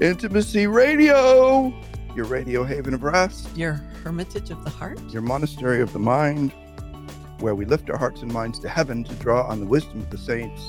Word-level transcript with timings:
Intimacy 0.00 0.66
Radio, 0.66 1.72
your 2.14 2.26
radio 2.26 2.64
haven 2.64 2.94
of 2.94 3.02
rest, 3.02 3.54
Your 3.56 3.74
hermitage 4.04 4.50
of 4.50 4.62
the 4.64 4.70
heart? 4.70 4.98
your 5.10 5.22
monastery 5.22 5.80
of 5.80 5.92
the 5.92 5.98
mind, 5.98 6.52
where 7.40 7.54
we 7.54 7.64
lift 7.64 7.90
our 7.90 7.96
hearts 7.96 8.22
and 8.22 8.32
minds 8.32 8.58
to 8.60 8.68
heaven 8.68 9.02
to 9.04 9.14
draw 9.14 9.42
on 9.46 9.60
the 9.60 9.66
wisdom 9.66 10.00
of 10.00 10.10
the 10.10 10.18
saints 10.18 10.68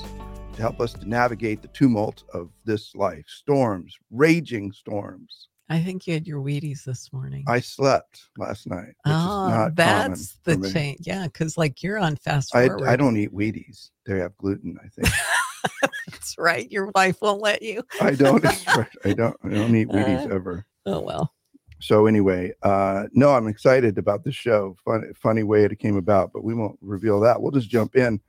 to 0.54 0.62
help 0.62 0.80
us 0.80 0.92
to 0.94 1.08
navigate 1.08 1.62
the 1.62 1.68
tumult 1.68 2.24
of 2.34 2.50
this 2.64 2.94
life 2.94 3.24
storms, 3.26 3.96
raging 4.10 4.72
storms. 4.72 5.48
I 5.68 5.80
think 5.80 6.06
you 6.06 6.14
had 6.14 6.26
your 6.26 6.40
Wheaties 6.40 6.84
this 6.84 7.12
morning. 7.12 7.44
I 7.46 7.60
slept 7.60 8.28
last 8.36 8.66
night. 8.66 8.94
Oh, 9.06 9.70
that's 9.74 10.38
the 10.44 10.70
change. 10.72 11.06
Yeah, 11.06 11.24
because 11.24 11.56
like 11.56 11.82
you're 11.82 11.98
on 11.98 12.16
fast 12.16 12.54
I, 12.54 12.66
forward. 12.66 12.88
I 12.88 12.96
don't 12.96 13.16
eat 13.16 13.32
Wheaties. 13.32 13.90
They 14.04 14.18
have 14.18 14.36
gluten, 14.36 14.76
I 14.84 14.88
think. 14.88 15.08
That's 16.10 16.36
right. 16.38 16.70
Your 16.70 16.90
wife 16.94 17.16
won't 17.22 17.40
let 17.40 17.62
you. 17.62 17.82
I 18.00 18.14
don't. 18.14 18.44
I 19.04 19.12
don't. 19.12 19.36
I 19.44 19.48
don't 19.48 19.74
eat 19.74 19.88
Wheaties 19.88 20.30
Uh, 20.30 20.34
ever. 20.34 20.66
Oh 20.86 21.00
well. 21.00 21.32
So 21.82 22.06
anyway 22.06 22.52
uh 22.62 23.04
no 23.12 23.34
i'm 23.34 23.48
excited 23.48 23.98
about 23.98 24.22
this 24.24 24.34
show 24.34 24.76
funny 24.84 25.08
funny 25.14 25.42
way 25.42 25.64
it 25.64 25.78
came 25.78 25.96
about 25.96 26.32
but 26.32 26.44
we 26.44 26.54
won't 26.54 26.78
reveal 26.80 27.18
that 27.20 27.40
we'll 27.42 27.50
just 27.50 27.68
jump 27.68 27.96
in 27.96 28.20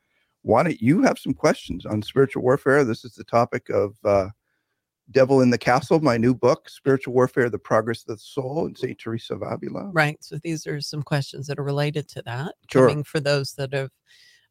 why 0.42 0.64
don't 0.64 0.82
you 0.82 1.02
have 1.02 1.18
some 1.20 1.34
questions 1.34 1.86
on 1.86 2.02
spiritual 2.02 2.42
warfare 2.42 2.84
this 2.84 3.06
is 3.06 3.14
the 3.14 3.24
topic 3.24 3.70
of 3.70 3.96
uh 4.04 4.28
devil 5.12 5.42
in 5.42 5.50
the 5.50 5.58
castle 5.58 6.00
my 6.00 6.18
new 6.18 6.34
book 6.34 6.68
spiritual 6.70 7.14
warfare 7.14 7.50
the 7.50 7.60
progress 7.60 8.02
of 8.02 8.08
the 8.08 8.18
soul 8.18 8.66
and 8.66 8.78
st 8.78 8.98
teresa 8.98 9.34
of 9.36 9.42
avila 9.44 9.90
Right. 9.94 10.18
So 10.24 10.38
these 10.42 10.66
are 10.66 10.82
some 10.82 11.04
questions 11.04 11.46
that 11.48 11.60
are 11.60 11.64
related 11.64 12.08
to 12.10 12.22
that. 12.24 12.56
Sure. 12.72 12.88
Coming 12.88 13.04
for 13.04 13.20
those 13.20 13.54
that 13.56 13.74
have 13.74 13.92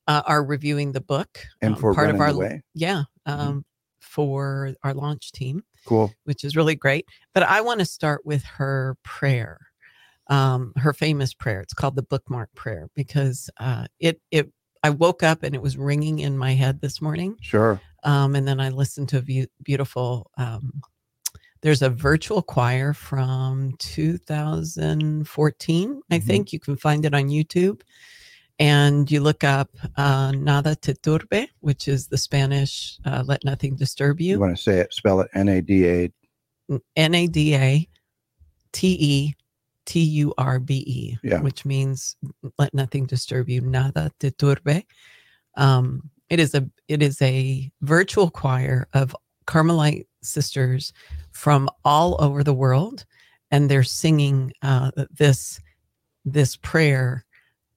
uh, 0.06 0.22
are 0.26 0.44
reviewing 0.44 0.92
the 0.92 1.00
book. 1.00 1.38
and 1.62 1.74
um, 1.74 1.80
for 1.80 1.94
part 1.94 2.10
of 2.10 2.20
our 2.20 2.28
away 2.28 2.60
yeah 2.74 3.04
Mhm. 3.26 3.38
um, 3.38 3.64
for 4.12 4.72
our 4.82 4.94
launch 4.94 5.32
team. 5.32 5.64
cool 5.86 6.12
which 6.24 6.44
is 6.44 6.54
really 6.54 6.76
great. 6.76 7.04
But 7.34 7.42
I 7.42 7.60
want 7.62 7.80
to 7.80 7.84
start 7.86 8.24
with 8.24 8.44
her 8.58 8.96
prayer, 9.02 9.58
um, 10.28 10.72
her 10.76 10.92
famous 10.92 11.34
prayer. 11.34 11.60
It's 11.60 11.74
called 11.74 11.96
the 11.96 12.04
bookmark 12.12 12.50
prayer 12.54 12.88
because 12.94 13.50
uh, 13.58 13.86
it 13.98 14.20
it. 14.30 14.52
I 14.84 14.90
woke 14.90 15.22
up 15.22 15.42
and 15.42 15.54
it 15.54 15.62
was 15.62 15.76
ringing 15.76 16.18
in 16.20 16.38
my 16.38 16.52
head 16.54 16.80
this 16.80 17.00
morning, 17.00 17.36
sure 17.40 17.80
um, 18.04 18.36
and 18.36 18.46
then 18.46 18.60
I 18.60 18.68
listened 18.68 19.08
to 19.10 19.18
a 19.18 19.22
beau- 19.22 19.52
beautiful. 19.64 20.30
Um, 20.36 20.80
there's 21.62 21.82
a 21.82 21.90
virtual 21.90 22.42
choir 22.42 22.92
from 22.92 23.72
2014, 23.78 26.02
I 26.10 26.18
Mhm. 26.18 26.24
think. 26.26 26.52
You 26.52 26.60
can 26.60 26.76
find 26.76 27.04
it 27.04 27.14
on 27.14 27.24
YouTube. 27.28 27.80
And 28.58 29.10
you 29.10 29.20
look 29.20 29.42
up 29.44 29.70
uh, 29.96 30.32
Nada 30.32 30.76
te 30.76 30.92
turbe, 30.94 31.48
which 31.60 31.88
is 31.88 32.06
the 32.06 32.18
Spanish 32.18 32.98
uh, 33.04 33.24
"Let 33.26 33.44
nothing 33.44 33.76
disturb 33.76 34.20
you 34.20 34.32
you." 34.34 34.40
want 34.40 34.56
to 34.56 34.62
say 34.62 34.78
it 34.78 34.92
spell 34.92 35.20
it 35.20 35.30
n-a-d-a 35.34 36.12
N 36.96 37.14
A 37.14 37.26
D 37.26 37.54
A 37.56 37.88
T 38.72 38.96
E 39.00 39.34
T 39.84 40.00
U 40.00 40.34
R 40.38 40.58
B 40.60 40.84
E, 40.86 41.18
Yeah. 41.22 41.40
which 41.40 41.64
means 41.64 42.16
let 42.58 42.72
nothing 42.72 43.06
disturb 43.06 43.48
you. 43.48 43.60
Nada 43.62 44.10
te 44.20 44.30
turbe. 44.30 44.84
Um, 45.56 46.10
it 46.30 46.38
is 46.40 46.54
a 46.54 46.68
it 46.88 47.02
is 47.02 47.20
a 47.20 47.70
virtual 47.80 48.30
choir 48.30 48.86
of 48.94 49.14
Carmelite 49.46 50.06
sisters 50.22 50.92
from 51.32 51.68
all 51.84 52.16
over 52.22 52.44
the 52.44 52.54
world, 52.54 53.04
and 53.50 53.68
they're 53.68 53.82
singing 53.82 54.52
uh, 54.62 54.90
this 55.10 55.60
this 56.24 56.56
prayer 56.56 57.24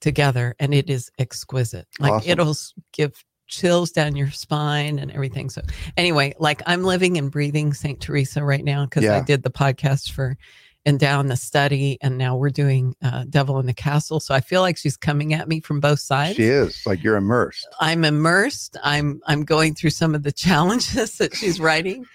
together, 0.05 0.55
and 0.59 0.71
it 0.71 0.88
is 0.88 1.11
exquisite. 1.17 1.88
Like 1.99 2.11
Awesome. 2.13 2.29
it'll 2.29 2.55
give 2.93 3.11
chills 3.47 3.91
down 3.91 4.16
your 4.16 4.29
spine 4.29 4.99
and 4.99 5.11
everything. 5.11 5.49
So 5.49 5.61
anyway, 5.97 6.33
like 6.39 6.61
I'm 6.67 6.83
living 6.83 7.17
and 7.17 7.31
breathing 7.31 7.73
St. 7.73 7.99
Teresa 7.99 8.44
right 8.44 8.63
now 8.63 8.85
because 8.85 9.03
I 9.07 9.21
did 9.21 9.41
the 9.41 9.49
podcast 9.49 10.11
for 10.11 10.38
and 10.88 10.99
down 10.99 11.25
the 11.25 11.35
study, 11.35 11.97
and 12.01 12.15
now 12.19 12.35
we're 12.38 12.51
doing 12.51 12.95
uh, 13.03 13.25
Devil 13.27 13.57
in 13.57 13.65
the 13.65 13.73
Castle. 13.73 14.19
So 14.19 14.35
I 14.35 14.41
feel 14.41 14.61
like 14.61 14.77
she's 14.77 14.95
coming 14.95 15.33
at 15.33 15.47
me 15.47 15.59
from 15.59 15.79
both 15.79 15.99
sides. 15.99 16.35
she 16.35 16.44
is 16.44 16.83
like 16.85 17.03
you're 17.03 17.15
immersed 17.15 17.67
I'm 17.81 18.05
immersed. 18.05 18.77
I'm 18.83 19.19
I'm 19.25 19.44
going 19.44 19.73
through 19.73 19.89
some 19.89 20.13
of 20.13 20.21
the 20.21 20.31
challenges 20.45 21.17
that 21.17 21.35
she's 21.35 21.59
writing 21.59 22.05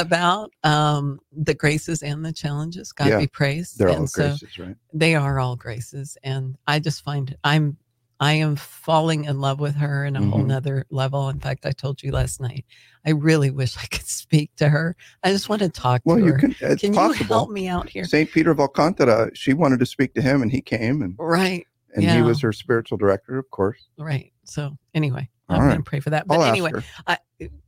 about 0.00 0.52
um, 0.64 1.18
the 1.32 1.54
graces 1.54 2.02
and 2.02 2.24
the 2.24 2.32
challenges. 2.32 2.92
God 2.92 3.08
Yeah, 3.10 3.18
be 3.20 3.26
praised. 3.26 3.78
they're 3.78 3.88
and 3.88 4.00
all 4.00 4.06
so 4.06 4.22
graces 4.28 4.58
right 4.58 4.76
they 4.92 5.14
are 5.14 5.38
all 5.40 5.56
graces, 5.56 6.16
and 6.22 6.56
I 6.66 6.78
just 6.78 7.04
find 7.04 7.36
I'm 7.44 7.76
I 8.18 8.32
am 8.34 8.56
falling 8.56 9.26
in 9.26 9.40
love 9.42 9.60
with 9.60 9.74
her 9.74 10.06
in 10.06 10.16
a 10.16 10.20
whole 10.20 10.38
Mhm. 10.40 10.46
nother 10.46 10.86
level. 10.88 11.28
In 11.28 11.38
fact, 11.38 11.66
I 11.66 11.72
told 11.72 12.02
you 12.02 12.12
last 12.12 12.40
night. 12.40 12.64
I 13.04 13.10
really 13.10 13.50
wish 13.50 13.76
I 13.76 13.84
could 13.86 14.06
speak 14.06 14.50
to 14.56 14.70
her. 14.70 14.96
I 15.22 15.32
just 15.32 15.48
want 15.50 15.60
to 15.62 15.68
talk 15.68 16.00
well 16.06 16.16
to 16.16 16.24
you 16.24 16.32
her. 16.32 16.38
can 16.38 16.56
it's 16.60 16.80
Can 16.80 16.92
you 16.94 16.98
possible 16.98 17.26
help 17.26 17.50
me 17.50 17.68
out 17.68 17.90
here? 17.90 18.04
Saint 18.04 18.32
Peter 18.32 18.50
of 18.50 18.58
Alcantara, 18.58 19.30
she 19.34 19.52
wanted 19.52 19.80
to 19.80 19.86
speak 19.86 20.14
to 20.14 20.22
him, 20.22 20.40
and 20.40 20.50
he 20.50 20.62
came, 20.62 21.02
and 21.02 21.14
Right, 21.18 21.66
and 21.94 22.04
he 22.04 22.22
was 22.22 22.40
her 22.40 22.52
spiritual 22.54 22.96
director, 22.96 23.36
of 23.38 23.50
course. 23.50 23.86
right. 23.98 24.32
So 24.44 24.78
anyway, 24.94 25.28
I'm 25.48 25.66
going 25.68 25.76
to 25.78 25.82
pray 25.82 26.00
for 26.00 26.10
that. 26.10 26.26
But 26.26 26.40
I'll 26.40 26.48
anyway. 26.48 26.72
I, 27.06 27.18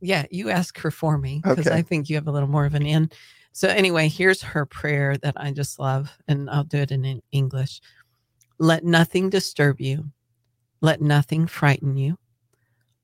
yeah, 0.01 0.25
you 0.31 0.49
ask 0.49 0.77
her 0.79 0.91
for 0.91 1.17
me 1.17 1.41
because 1.43 1.67
Okay. 1.67 1.77
I 1.77 1.81
think 1.81 2.09
you 2.09 2.15
have 2.15 2.27
a 2.27 2.31
little 2.31 2.49
more 2.49 2.65
of 2.65 2.75
an 2.75 2.85
in. 2.85 3.09
So 3.51 3.67
anyway, 3.67 4.09
here's 4.09 4.41
her 4.41 4.65
prayer 4.65 5.17
that 5.17 5.35
I 5.37 5.51
just 5.51 5.79
love, 5.79 6.11
and 6.27 6.49
I'll 6.49 6.63
do 6.63 6.77
it 6.77 6.91
in 6.91 7.21
English. 7.31 7.81
Let 8.57 8.83
nothing 8.83 9.29
disturb 9.29 9.79
you. 9.79 10.11
Let 10.81 11.01
nothing 11.01 11.47
frighten 11.47 11.97
you. 11.97 12.17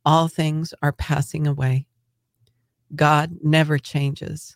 All 0.05 0.27
things 0.27 0.73
are 0.81 0.91
passing 0.91 1.47
away. 1.47 1.87
God 2.95 3.37
never 3.41 3.77
changes. 3.77 4.55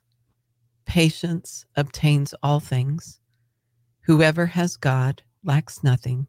Patience 0.86 1.66
obtains 1.76 2.34
all 2.44 2.60
things. 2.60 3.20
Whoever 4.02 4.46
has 4.46 4.78
God 4.78 5.24
lacks 5.44 5.84
nothing. 5.84 6.28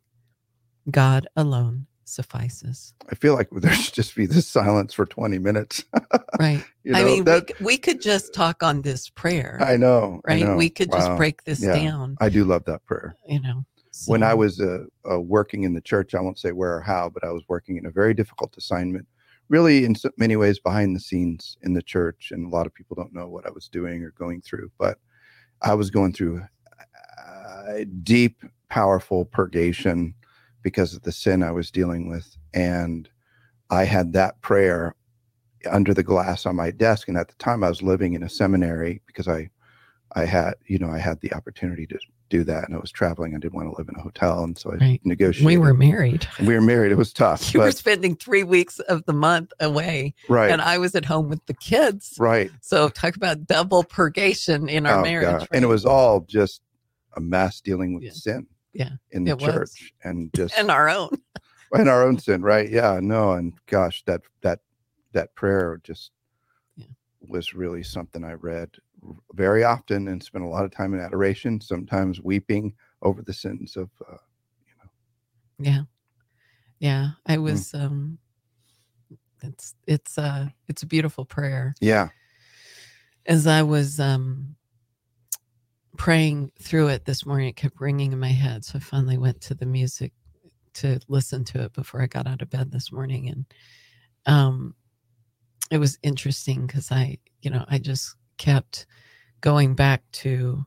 God 0.90 1.26
alone 1.36 1.86
suffices. 2.10 2.94
I 3.10 3.14
feel 3.14 3.34
like 3.34 3.48
there 3.50 3.72
should 3.72 3.94
just 3.94 4.14
be 4.14 4.26
this 4.26 4.46
silence 4.46 4.92
for 4.92 5.06
20 5.06 5.38
minutes. 5.38 5.84
Right. 6.38 6.62
you 6.84 6.92
know, 6.92 6.98
I 6.98 7.04
mean, 7.04 7.24
that, 7.24 7.50
we, 7.60 7.66
we 7.66 7.76
could 7.78 8.00
just 8.00 8.34
talk 8.34 8.62
on 8.62 8.82
this 8.82 9.08
prayer, 9.08 9.58
I 9.60 9.76
know. 9.76 10.20
I 10.26 10.32
right? 10.34 10.44
know. 10.44 10.56
We 10.56 10.70
could 10.70 10.90
just 10.92 11.16
break 11.16 11.44
this 11.44 11.62
Yeah. 11.62 11.74
down, 11.74 12.16
I 12.20 12.28
do 12.28 12.44
love 12.44 12.64
that 12.64 12.84
prayer. 12.86 13.16
you 13.26 13.40
know. 13.40 13.64
When 14.06 14.22
I 14.22 14.34
was 14.34 14.60
uh, 14.60 14.84
uh, 15.10 15.20
working 15.20 15.64
in 15.64 15.74
the 15.74 15.80
church, 15.80 16.14
I 16.14 16.20
won't 16.20 16.38
say 16.38 16.52
where 16.52 16.74
or 16.76 16.80
how, 16.80 17.10
but 17.10 17.24
I 17.24 17.32
was 17.32 17.42
working 17.48 17.76
in 17.76 17.86
a 17.86 17.90
very 17.90 18.14
difficult 18.14 18.56
assignment, 18.56 19.06
really 19.48 19.84
in 19.84 19.94
so 19.94 20.10
many 20.16 20.36
ways 20.36 20.58
behind 20.58 20.94
the 20.94 21.00
scenes 21.00 21.58
in 21.62 21.74
the 21.74 21.82
church. 21.82 22.30
And 22.30 22.46
a 22.46 22.48
lot 22.48 22.66
of 22.66 22.72
people 22.74 22.94
don't 22.94 23.12
know 23.12 23.28
what 23.28 23.46
I 23.46 23.50
was 23.50 23.68
doing 23.68 24.02
or 24.04 24.12
going 24.12 24.40
through, 24.42 24.70
but 24.78 24.98
I 25.60 25.74
was 25.74 25.90
going 25.90 26.12
through 26.14 26.42
uh, 27.26 27.84
deep, 28.02 28.42
powerful 28.68 29.24
purgation 29.26 30.14
because 30.62 30.94
of 30.94 31.02
the 31.02 31.12
sin 31.12 31.42
I 31.42 31.50
was 31.52 31.70
dealing 31.70 32.08
with. 32.08 32.36
And 32.54 33.08
I 33.70 33.84
had 33.84 34.12
that 34.14 34.40
prayer 34.42 34.94
under 35.70 35.92
the 35.94 36.02
glass 36.02 36.46
on 36.46 36.56
my 36.56 36.70
desk. 36.70 37.08
And 37.08 37.16
at 37.16 37.28
the 37.28 37.34
time 37.34 37.62
I 37.64 37.68
was 37.68 37.82
living 37.82 38.14
in 38.14 38.22
a 38.22 38.28
seminary 38.28 39.02
because 39.06 39.28
I, 39.28 39.50
I 40.14 40.24
had, 40.24 40.54
you 40.66 40.78
know, 40.78 40.90
I 40.90 40.98
had 40.98 41.20
the 41.20 41.32
opportunity 41.34 41.86
to 41.88 41.98
do 42.30 42.44
that 42.44 42.64
and 42.64 42.74
I 42.76 42.80
was 42.80 42.90
traveling. 42.90 43.34
I 43.34 43.38
didn't 43.38 43.54
want 43.54 43.70
to 43.70 43.76
live 43.76 43.88
in 43.88 43.96
a 43.96 44.02
hotel. 44.02 44.42
And 44.44 44.56
so 44.58 44.72
I 44.72 44.76
Right. 44.76 45.00
negotiated. 45.04 45.46
we 45.46 45.56
were 45.58 45.74
married. 45.74 46.26
we 46.46 46.54
were 46.54 46.60
married. 46.60 46.92
It 46.92 46.98
was 46.98 47.12
tough, 47.12 47.52
You 47.54 47.60
were 47.60 47.72
spending 47.72 48.16
three 48.16 48.42
weeks 48.44 48.78
of 48.80 49.04
the 49.06 49.12
month 49.12 49.52
away, 49.60 50.14
right, 50.28 50.50
and 50.50 50.60
I 50.62 50.78
was 50.78 50.94
at 50.94 51.04
home 51.04 51.28
with 51.28 51.44
the 51.46 51.54
kids. 51.54 52.14
right. 52.18 52.50
So 52.60 52.88
talk 52.88 53.16
about 53.16 53.46
double 53.46 53.82
purgation 53.84 54.68
in 54.68 54.86
our 54.86 54.98
Oh, 55.00 55.02
marriage. 55.02 55.40
God. 55.40 55.48
And 55.52 55.64
it 55.64 55.68
was 55.68 55.84
all 55.84 56.20
just 56.20 56.62
a 57.16 57.20
mess 57.20 57.60
dealing 57.60 57.94
with 57.94 58.04
Yeah. 58.04 58.10
sin. 58.12 58.46
Yeah, 58.72 58.90
In 59.10 59.24
the 59.24 59.32
it 59.32 59.38
was. 59.38 59.52
church 59.74 59.92
and 60.04 60.32
just 60.34 60.56
and 60.58 60.70
our 60.70 60.88
own. 60.88 61.10
and 61.72 61.88
our 61.88 62.04
own 62.04 62.18
sin, 62.18 62.42
right? 62.42 62.68
Yeah, 62.70 63.00
no, 63.02 63.32
and 63.32 63.52
gosh, 63.66 64.02
that 64.04 64.22
that 64.42 64.60
that 65.12 65.34
prayer 65.34 65.80
just 65.82 66.12
Yeah. 66.76 66.86
was 67.20 67.52
really 67.54 67.82
something 67.82 68.24
I 68.24 68.32
read 68.34 68.70
very 69.32 69.64
often 69.64 70.08
and 70.08 70.22
spent 70.22 70.44
a 70.44 70.48
lot 70.48 70.64
of 70.64 70.70
time 70.70 70.94
in 70.94 71.00
adoration, 71.00 71.60
sometimes 71.60 72.20
weeping 72.20 72.74
over 73.02 73.22
the 73.22 73.32
sins 73.32 73.76
of, 73.76 73.90
uh, 74.08 74.16
you 74.66 74.74
know, 74.78 75.70
Yeah. 75.70 75.82
Yeah. 76.78 77.10
I 77.26 77.36
Mm. 77.36 77.42
was 77.44 77.74
um 77.74 78.18
it's 79.42 79.74
it's 79.86 80.18
uh 80.18 80.48
it's 80.68 80.82
a 80.82 80.86
beautiful 80.86 81.24
prayer. 81.24 81.74
yeah, 81.80 82.08
As 83.26 83.46
I 83.46 83.62
was 83.62 83.98
um 83.98 84.54
praying 85.96 86.52
through 86.60 86.88
it 86.88 87.04
this 87.04 87.26
morning, 87.26 87.48
it 87.48 87.56
kept 87.56 87.80
ringing 87.80 88.12
in 88.12 88.18
my 88.18 88.28
head. 88.28 88.64
So 88.64 88.76
I 88.76 88.80
finally 88.80 89.18
went 89.18 89.40
to 89.42 89.54
the 89.54 89.66
music 89.66 90.12
to 90.74 91.00
listen 91.08 91.44
to 91.44 91.62
it 91.64 91.72
before 91.72 92.02
I 92.02 92.06
got 92.06 92.26
out 92.26 92.42
of 92.42 92.50
bed 92.50 92.70
this 92.70 92.92
morning, 92.92 93.28
and 93.28 93.44
um, 94.26 94.74
it 95.70 95.78
was 95.78 95.98
interesting 96.02 96.66
because 96.66 96.90
I, 96.90 97.18
you 97.42 97.50
know, 97.50 97.64
I 97.68 97.78
just 97.78 98.14
kept 98.38 98.86
going 99.40 99.74
back 99.74 100.02
to 100.12 100.64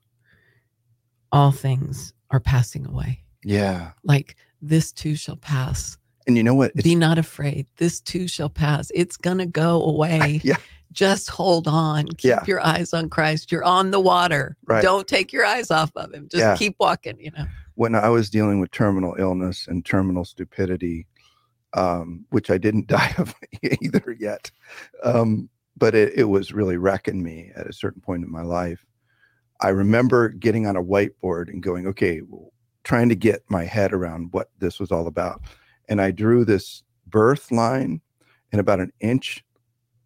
all 1.31 1.51
things 1.51 2.13
are 2.31 2.39
passing 2.39 2.85
away. 2.85 3.23
Yeah. 3.43 3.91
Like 4.03 4.35
this 4.61 4.91
too 4.91 5.15
shall 5.15 5.35
pass. 5.35 5.97
And 6.25 6.37
you 6.37 6.43
know 6.43 6.53
what? 6.53 6.71
It's, 6.75 6.83
Be 6.83 6.95
not 6.95 7.17
afraid. 7.17 7.67
This 7.77 7.99
too 7.99 8.27
shall 8.27 8.49
pass. 8.49 8.91
It's 8.95 9.17
gonna 9.17 9.45
go 9.45 9.83
away. 9.83 10.41
yeah. 10.43 10.57
Just 10.93 11.29
hold 11.29 11.67
on. 11.67 12.05
Keep 12.07 12.23
Yeah. 12.29 12.43
your 12.47 12.61
eyes 12.65 12.93
on 12.93 13.09
Christ. 13.09 13.51
You're 13.51 13.63
on 13.63 13.91
the 13.91 13.99
water. 13.99 14.55
Right. 14.65 14.81
Don't 14.81 15.07
take 15.07 15.33
your 15.33 15.45
eyes 15.45 15.69
off 15.71 15.91
of 15.95 16.13
him. 16.13 16.27
Just 16.31 16.41
Yeah. 16.41 16.55
keep 16.55 16.75
walking, 16.79 17.19
you 17.19 17.31
know. 17.37 17.45
when 17.75 17.95
I 17.95 18.07
was 18.09 18.29
dealing 18.29 18.59
with 18.59 18.69
terminal 18.69 19.15
illness 19.17 19.65
and 19.67 19.83
terminal 19.83 20.23
stupidity, 20.25 21.07
um, 21.73 22.23
which 22.29 22.51
I 22.51 22.59
didn't 22.59 22.85
die 22.99 23.13
of 23.17 23.33
either 23.81 24.15
yet, 24.19 24.51
um, 25.03 25.49
but 25.75 25.95
it, 25.95 26.13
it 26.15 26.25
was 26.25 26.53
really 26.53 26.77
wrecking 26.77 27.23
me 27.23 27.51
at 27.55 27.65
a 27.65 27.73
certain 27.73 27.99
point 27.99 28.23
in 28.23 28.31
my 28.31 28.43
life. 28.43 28.85
I 29.59 29.69
remember 29.69 30.29
getting 30.29 30.67
on 30.67 30.75
a 30.75 30.83
whiteboard 30.83 31.47
and 31.49 31.63
going, 31.63 31.87
okay, 31.87 32.21
well, 32.21 32.51
trying 32.83 33.09
to 33.09 33.15
get 33.15 33.41
my 33.49 33.63
head 33.63 33.91
around 33.91 34.33
what 34.33 34.51
this 34.59 34.79
was 34.79 34.91
all 34.91 35.07
about. 35.07 35.41
And 35.89 35.99
I 35.99 36.11
drew 36.11 36.45
this 36.45 36.83
birth 37.07 37.51
line, 37.51 38.01
and 38.51 38.59
about 38.59 38.79
an 38.79 38.91
inch 38.99 39.43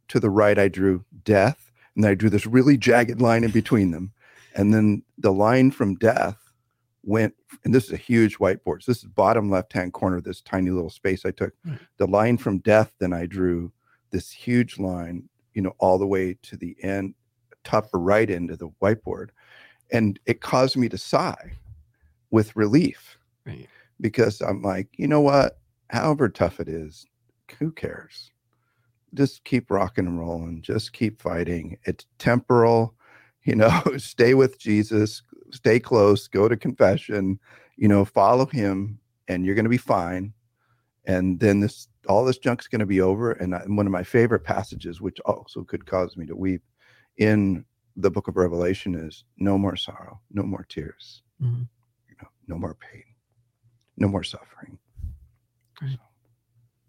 to 0.09 0.19
the 0.19 0.30
right, 0.30 0.57
I 0.57 0.68
drew 0.68 1.04
death. 1.24 1.71
And 1.95 2.04
then 2.04 2.12
I 2.12 2.15
drew 2.15 2.30
this 2.30 2.45
really 2.45 2.77
jagged 2.77 3.21
line 3.21 3.44
in 3.44 3.51
between 3.51 3.92
them. 3.92 4.12
And 4.56 4.74
then 4.74 5.04
the 5.18 5.31
line 5.33 5.71
from 5.71 5.95
death 5.95 6.38
went, 7.04 7.33
and 7.63 7.74
this 7.74 7.86
is 7.86 7.92
a 7.94 7.98
huge 7.98 8.38
whiteboard. 8.38 8.83
So 8.83 8.92
this 8.92 9.00
is 9.00 9.06
bottom 9.06 9.50
left 9.50 9.74
hand 9.74 9.94
corner, 9.94 10.21
this 10.21 10.42
tiny 10.42 10.69
little 10.71 10.89
space 10.89 11.25
I 11.25 11.31
took. 11.31 11.54
Right. 11.65 11.80
The 11.98 12.07
line 12.07 12.38
from 12.38 12.59
death, 12.59 12.92
then 13.00 13.13
I 13.13 13.25
drew 13.25 13.71
this 14.12 14.31
huge 14.31 14.77
line, 14.80 15.27
you 15.54 15.62
know, 15.62 15.74
all 15.80 15.98
the 15.98 16.07
way 16.07 16.38
to 16.44 16.56
the 16.57 16.75
end, 16.81 17.13
top 17.63 17.88
or 17.94 18.00
right 18.00 18.30
end 18.30 18.51
of 18.51 18.59
the 18.59 18.69
whiteboard. 18.81 19.30
And 19.92 20.19
it 20.25 20.42
caused 20.42 20.77
me 20.77 20.89
to 20.89 20.98
sigh 20.98 21.54
with 22.31 22.56
relief 22.56 23.18
Right. 23.45 23.68
because 24.01 24.42
I'm 24.42 24.62
like, 24.62 24.88
you 24.98 25.07
know 25.07 25.21
what? 25.21 25.59
However 25.89 26.30
tough 26.30 26.59
it 26.59 26.68
is, 26.68 27.06
who 27.57 27.71
cares? 27.71 28.31
Just 29.13 29.44
keep 29.44 29.71
rocking 29.71 30.06
and 30.06 30.19
rolling. 30.19 30.62
Just 30.62 30.94
keep 30.94 31.21
fighting. 31.21 31.77
It's 31.86 32.06
temporal. 32.19 32.94
You 33.44 33.56
know, 33.56 33.81
stay 33.98 34.33
with 34.33 34.59
Jesus, 34.59 35.24
stay 35.51 35.80
close, 35.80 36.27
go 36.27 36.50
to 36.50 36.57
confession, 36.57 37.39
you 37.77 37.88
know, 37.88 38.04
follow 38.04 38.45
him, 38.45 39.00
and 39.27 39.45
you're 39.45 39.56
going 39.56 39.65
to 39.65 39.69
be 39.69 39.77
fine. 39.77 40.33
And 41.06 41.39
then 41.39 41.62
this, 41.62 41.88
all 42.09 42.25
this 42.25 42.38
junk's 42.38 42.68
going 42.68 42.80
to 42.80 42.86
be 42.86 43.00
over. 43.00 43.31
And, 43.31 43.56
I, 43.56 43.59
and 43.59 43.77
one 43.77 43.86
of 43.86 43.94
my 43.94 44.04
favorite 44.04 44.44
passages, 44.44 45.00
which 45.00 45.19
also 45.21 45.63
could 45.63 45.86
cause 45.86 46.18
me 46.18 46.25
to 46.25 46.36
weep 46.36 46.62
in 47.15 47.63
the 47.95 48.12
book 48.12 48.27
of 48.27 48.36
Revelation, 48.36 48.94
is 48.95 49.24
no 49.38 49.57
more 49.57 49.77
sorrow, 49.77 50.19
no 50.31 50.44
more 50.44 50.65
tears, 50.68 51.24
Mhm. 51.42 51.68
you 52.09 52.15
know, 52.21 52.27
no 52.48 52.57
more 52.57 52.75
pain, 52.75 53.04
no 53.95 54.09
more 54.09 54.24
suffering. 54.24 54.77
Right. 55.81 55.98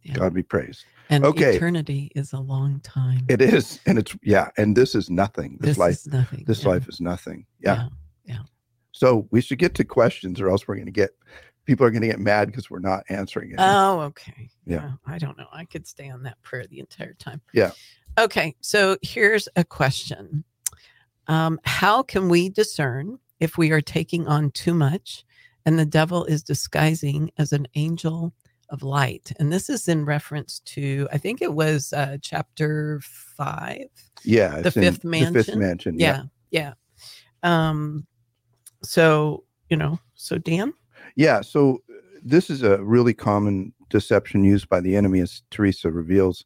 Yeah. 0.09 0.15
God 0.15 0.35
be 0.35 0.43
praised. 0.43 0.85
And 1.11 1.25
Okay. 1.25 1.57
eternity 1.57 2.13
is 2.15 2.33
a 2.33 2.39
long 2.39 2.81
time. 2.81 3.25
It 3.29 3.41
is, 3.41 3.81
and 3.87 3.99
it's 3.99 4.15
yeah, 4.23 4.51
and 4.59 4.77
this 4.77 4.95
is 4.95 5.09
nothing. 5.09 5.57
This, 5.61 5.71
this 5.71 5.79
life, 5.79 5.95
is 5.95 6.07
nothing. 6.07 6.45
this 6.47 6.63
yeah. 6.63 6.69
life 6.69 6.89
is 6.89 7.01
nothing. 7.01 7.47
Yeah. 7.61 7.89
yeah. 8.25 8.39
So 8.93 9.27
we 9.31 9.41
should 9.41 9.59
get 9.59 9.75
to 9.77 9.85
questions, 9.85 10.41
or 10.41 10.51
else 10.51 10.69
we're 10.69 10.75
going 10.75 10.87
to 10.87 10.93
get 10.93 11.11
people 11.69 11.85
are 11.85 11.91
going 11.91 12.01
to 12.01 12.09
get 12.09 12.19
mad 12.19 12.49
because 12.49 12.71
we're 12.71 12.79
not 12.79 13.05
answering 13.11 13.51
it. 13.51 13.57
Oh, 13.59 14.01
okay. 14.01 14.49
Yeah. 14.65 14.93
I 15.07 15.19
don't 15.19 15.37
know. 15.37 15.49
I 15.53 15.67
could 15.67 15.87
stay 15.87 16.09
on 16.09 16.23
that 16.23 16.41
prayer 16.43 16.65
the 16.67 16.81
entire 16.81 17.13
time. 17.15 17.43
Yeah. 17.53 17.73
Okay. 18.19 18.57
So 18.63 18.97
here's 19.03 19.49
a 19.55 19.65
question 19.65 20.45
um, 21.27 21.61
How 21.65 22.03
can 22.03 22.31
we 22.31 22.49
discern 22.49 23.19
if 23.39 23.59
we 23.59 23.71
are 23.71 23.83
taking 23.83 24.27
on 24.27 24.51
too 24.51 24.73
much 24.73 25.25
and 25.67 25.79
the 25.79 25.85
devil 25.85 26.25
is 26.25 26.43
disguising 26.43 27.31
as 27.37 27.53
an 27.53 27.69
angel 27.75 28.33
of 28.71 28.83
light? 28.83 29.33
And 29.39 29.53
this 29.53 29.71
is 29.71 29.89
in 29.89 30.05
reference 30.05 30.61
to, 30.61 31.09
I 31.13 31.19
think 31.19 31.43
it 31.43 31.53
was 31.55 31.93
uh, 31.93 32.19
chapter 32.23 33.01
five. 33.03 33.87
yeah, 34.25 34.61
the 34.61 34.71
fifth 34.71 35.03
The 35.03 35.03
fifth 35.03 35.05
mansion? 35.05 35.59
mansion. 35.59 35.99
Yeah. 35.99 36.23
Yeah. 36.51 36.73
Um, 37.43 38.07
so, 38.83 39.45
you 39.71 39.77
know, 39.77 39.99
so 40.15 40.39
Dan? 40.39 40.73
Yeah. 41.17 41.41
So 41.41 41.83
uh, 41.91 41.95
this 42.23 42.51
is 42.51 42.63
a 42.63 42.83
really 42.83 43.15
common 43.15 43.73
deception 43.91 44.45
used 44.45 44.69
by 44.69 44.81
the 44.81 44.97
enemy, 44.97 45.21
as 45.21 45.43
Teresa 45.51 45.91
reveals 45.91 46.45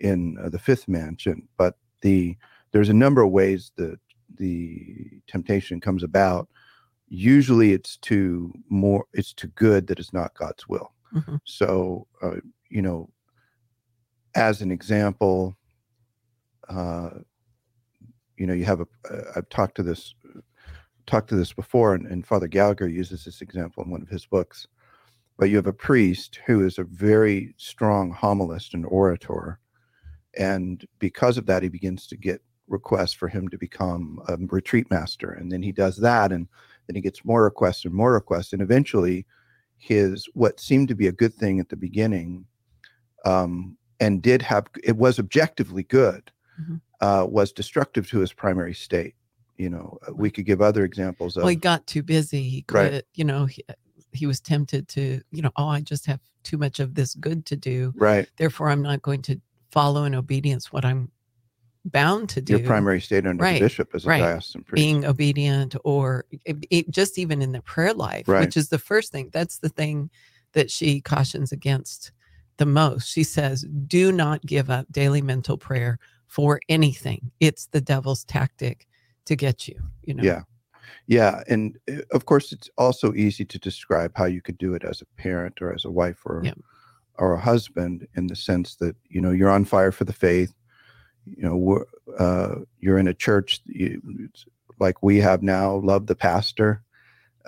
in 0.00 0.36
uh, 0.42 0.48
the 0.48 0.58
fifth 0.58 0.88
mansion. 0.88 1.48
But 1.56 1.76
the 2.02 2.36
there's 2.72 2.88
a 2.88 2.94
number 2.94 3.22
of 3.22 3.30
ways 3.30 3.72
that 3.76 3.98
the 4.36 5.20
temptation 5.26 5.80
comes 5.80 6.02
about. 6.02 6.48
Usually, 7.08 7.72
it's 7.72 7.96
to 7.98 8.52
more. 8.68 9.04
It's 9.12 9.32
to 9.34 9.46
good 9.48 9.86
that 9.86 10.00
is 10.00 10.12
not 10.12 10.34
God's 10.34 10.68
will. 10.68 10.92
Mhm. 11.12 11.40
So, 11.44 12.06
uh, 12.22 12.36
you 12.68 12.82
know, 12.82 13.10
as 14.34 14.62
an 14.62 14.70
example, 14.70 15.56
uh, 16.68 17.10
you 18.36 18.46
know, 18.46 18.52
you 18.54 18.64
have 18.64 18.80
a. 18.80 18.86
Uh, 19.10 19.32
I've 19.36 19.48
talked 19.48 19.76
to 19.76 19.82
this 19.82 20.14
talked 21.06 21.28
to 21.30 21.36
this 21.36 21.52
before, 21.52 21.94
and, 21.94 22.06
and 22.06 22.26
Father 22.26 22.48
Gallagher 22.48 22.88
uses 22.88 23.24
this 23.24 23.42
example 23.42 23.84
in 23.84 23.90
one 23.90 24.02
of 24.02 24.08
his 24.08 24.26
books. 24.26 24.66
But 25.38 25.50
you 25.50 25.56
have 25.56 25.66
a 25.66 25.72
priest 25.72 26.40
who 26.46 26.64
is 26.66 26.78
a 26.78 26.84
very 26.84 27.54
strong 27.58 28.12
homilist 28.14 28.74
and 28.74 28.86
orator, 28.86 29.58
and 30.38 30.84
because 30.98 31.38
of 31.38 31.46
that, 31.46 31.62
he 31.62 31.68
begins 31.70 32.06
to 32.08 32.16
get 32.16 32.42
requests 32.68 33.14
for 33.14 33.28
him 33.28 33.48
to 33.48 33.58
become 33.58 34.20
a 34.28 34.36
retreat 34.48 34.90
master, 34.90 35.30
and 35.32 35.52
then 35.52 35.62
he 35.62 35.72
does 35.72 35.96
that, 35.98 36.32
and 36.32 36.48
then 36.86 36.96
he 36.96 37.02
gets 37.02 37.24
more 37.24 37.44
requests 37.44 37.84
and 37.84 37.94
more 37.94 38.12
requests, 38.14 38.52
and 38.52 38.62
eventually, 38.62 39.26
his 39.78 40.26
what 40.34 40.60
seemed 40.60 40.88
to 40.88 40.94
be 40.94 41.06
a 41.06 41.12
good 41.12 41.34
thing 41.34 41.60
at 41.60 41.68
the 41.68 41.76
beginning, 41.76 42.44
um, 43.24 43.76
and 44.00 44.22
did 44.22 44.42
have 44.42 44.66
it 44.82 44.96
was 44.96 45.18
objectively 45.18 45.82
good, 45.84 46.30
Mhm. 46.60 46.80
uh, 47.00 47.26
was 47.28 47.52
destructive 47.52 48.08
to 48.08 48.18
his 48.20 48.32
primary 48.32 48.74
state 48.74 49.14
you 49.58 49.70
know 49.70 49.98
uh, 50.06 50.12
we 50.14 50.30
could 50.30 50.44
give 50.44 50.60
other 50.60 50.84
examples 50.84 51.36
of 51.36 51.42
well, 51.42 51.48
he 51.50 51.56
got 51.56 51.86
too 51.86 52.02
busy. 52.02 52.42
He 52.42 52.64
Right. 52.70 52.90
could, 52.92 53.04
you 53.14 53.24
know, 53.24 53.46
he, 53.46 53.64
he 54.12 54.26
was 54.26 54.38
tempted 54.40 54.86
to, 54.88 55.22
you 55.30 55.40
know, 55.42 55.50
oh, 55.56 55.68
I 55.68 55.80
just 55.80 56.04
have 56.06 56.20
too 56.42 56.58
much 56.58 56.78
of 56.78 56.94
this 56.94 57.14
good 57.14 57.46
to 57.46 57.56
do. 57.56 57.92
right 57.96 58.28
Therefore, 58.36 58.68
I'm 58.68 58.82
not 58.82 59.00
going 59.02 59.22
to 59.22 59.40
follow 59.70 60.04
in 60.04 60.14
obedience 60.14 60.72
what 60.72 60.84
I'm 60.84 61.10
bound 61.92 62.28
to 62.30 62.40
do. 62.40 62.58
your 62.58 62.66
primary 62.66 63.00
state 63.00 63.26
under 63.26 63.42
Right, 63.42 63.54
the 63.54 63.60
bishop 63.60 63.94
as 63.94 64.04
a 64.04 64.08
right. 64.08 64.20
diocesan 64.20 64.62
priest 64.64 64.74
being 64.74 65.04
obedient 65.04 65.74
or 65.84 66.24
it, 66.44 66.56
it- 66.70 66.90
just 66.90 67.18
even 67.18 67.42
in 67.42 67.52
the 67.52 67.62
prayer 67.62 67.94
life, 67.94 68.26
Right. 68.28 68.40
which 68.40 68.56
is 68.56 68.68
the 68.68 68.78
first 68.78 69.12
thing. 69.12 69.30
That's 69.32 69.58
the 69.58 69.68
thing 69.68 70.10
that 70.52 70.70
she 70.70 71.00
cautions 71.00 71.52
against 71.52 72.12
the 72.58 72.66
most. 72.66 73.08
She 73.08 73.22
says, 73.22 73.64
do 73.86 74.10
not 74.12 74.44
give 74.46 74.70
up 74.70 74.86
daily 74.90 75.20
mental 75.22 75.58
prayer 75.58 75.98
for 76.26 76.60
anything. 76.68 77.30
It's 77.40 77.66
the 77.66 77.80
devil's 77.80 78.24
tactic 78.24 78.86
to 79.26 79.36
get 79.36 79.68
you, 79.68 79.78
you 80.04 80.14
know. 80.14 80.22
yeah 80.22 80.42
yeah 81.08 81.42
and 81.48 81.76
uh, 81.90 81.96
of 82.12 82.26
course 82.26 82.52
it's 82.52 82.70
also 82.78 83.12
easy 83.14 83.44
to 83.44 83.58
describe 83.58 84.12
how 84.14 84.24
you 84.24 84.40
could 84.40 84.56
do 84.56 84.74
it 84.74 84.84
as 84.84 85.02
a 85.02 85.20
parent 85.20 85.60
or 85.60 85.72
as 85.74 85.84
a 85.84 85.90
wife 85.90 86.20
or 86.24 86.42
Yeah. 86.44 86.54
or 87.18 87.32
a 87.34 87.40
husband 87.40 88.06
in 88.14 88.28
the 88.28 88.36
sense 88.36 88.76
that 88.76 88.94
you 89.08 89.20
know 89.20 89.32
you're 89.32 89.50
on 89.50 89.64
fire 89.64 89.90
for 89.90 90.04
the 90.04 90.12
faith 90.12 90.54
you 91.26 91.42
know 91.42 91.84
uh, 92.18 92.56
you're 92.80 92.98
in 92.98 93.08
a 93.08 93.14
church 93.14 93.60
you, 93.66 94.00
like 94.78 95.02
we 95.02 95.18
have 95.18 95.42
now 95.42 95.76
love 95.76 96.06
the 96.06 96.14
pastor 96.14 96.82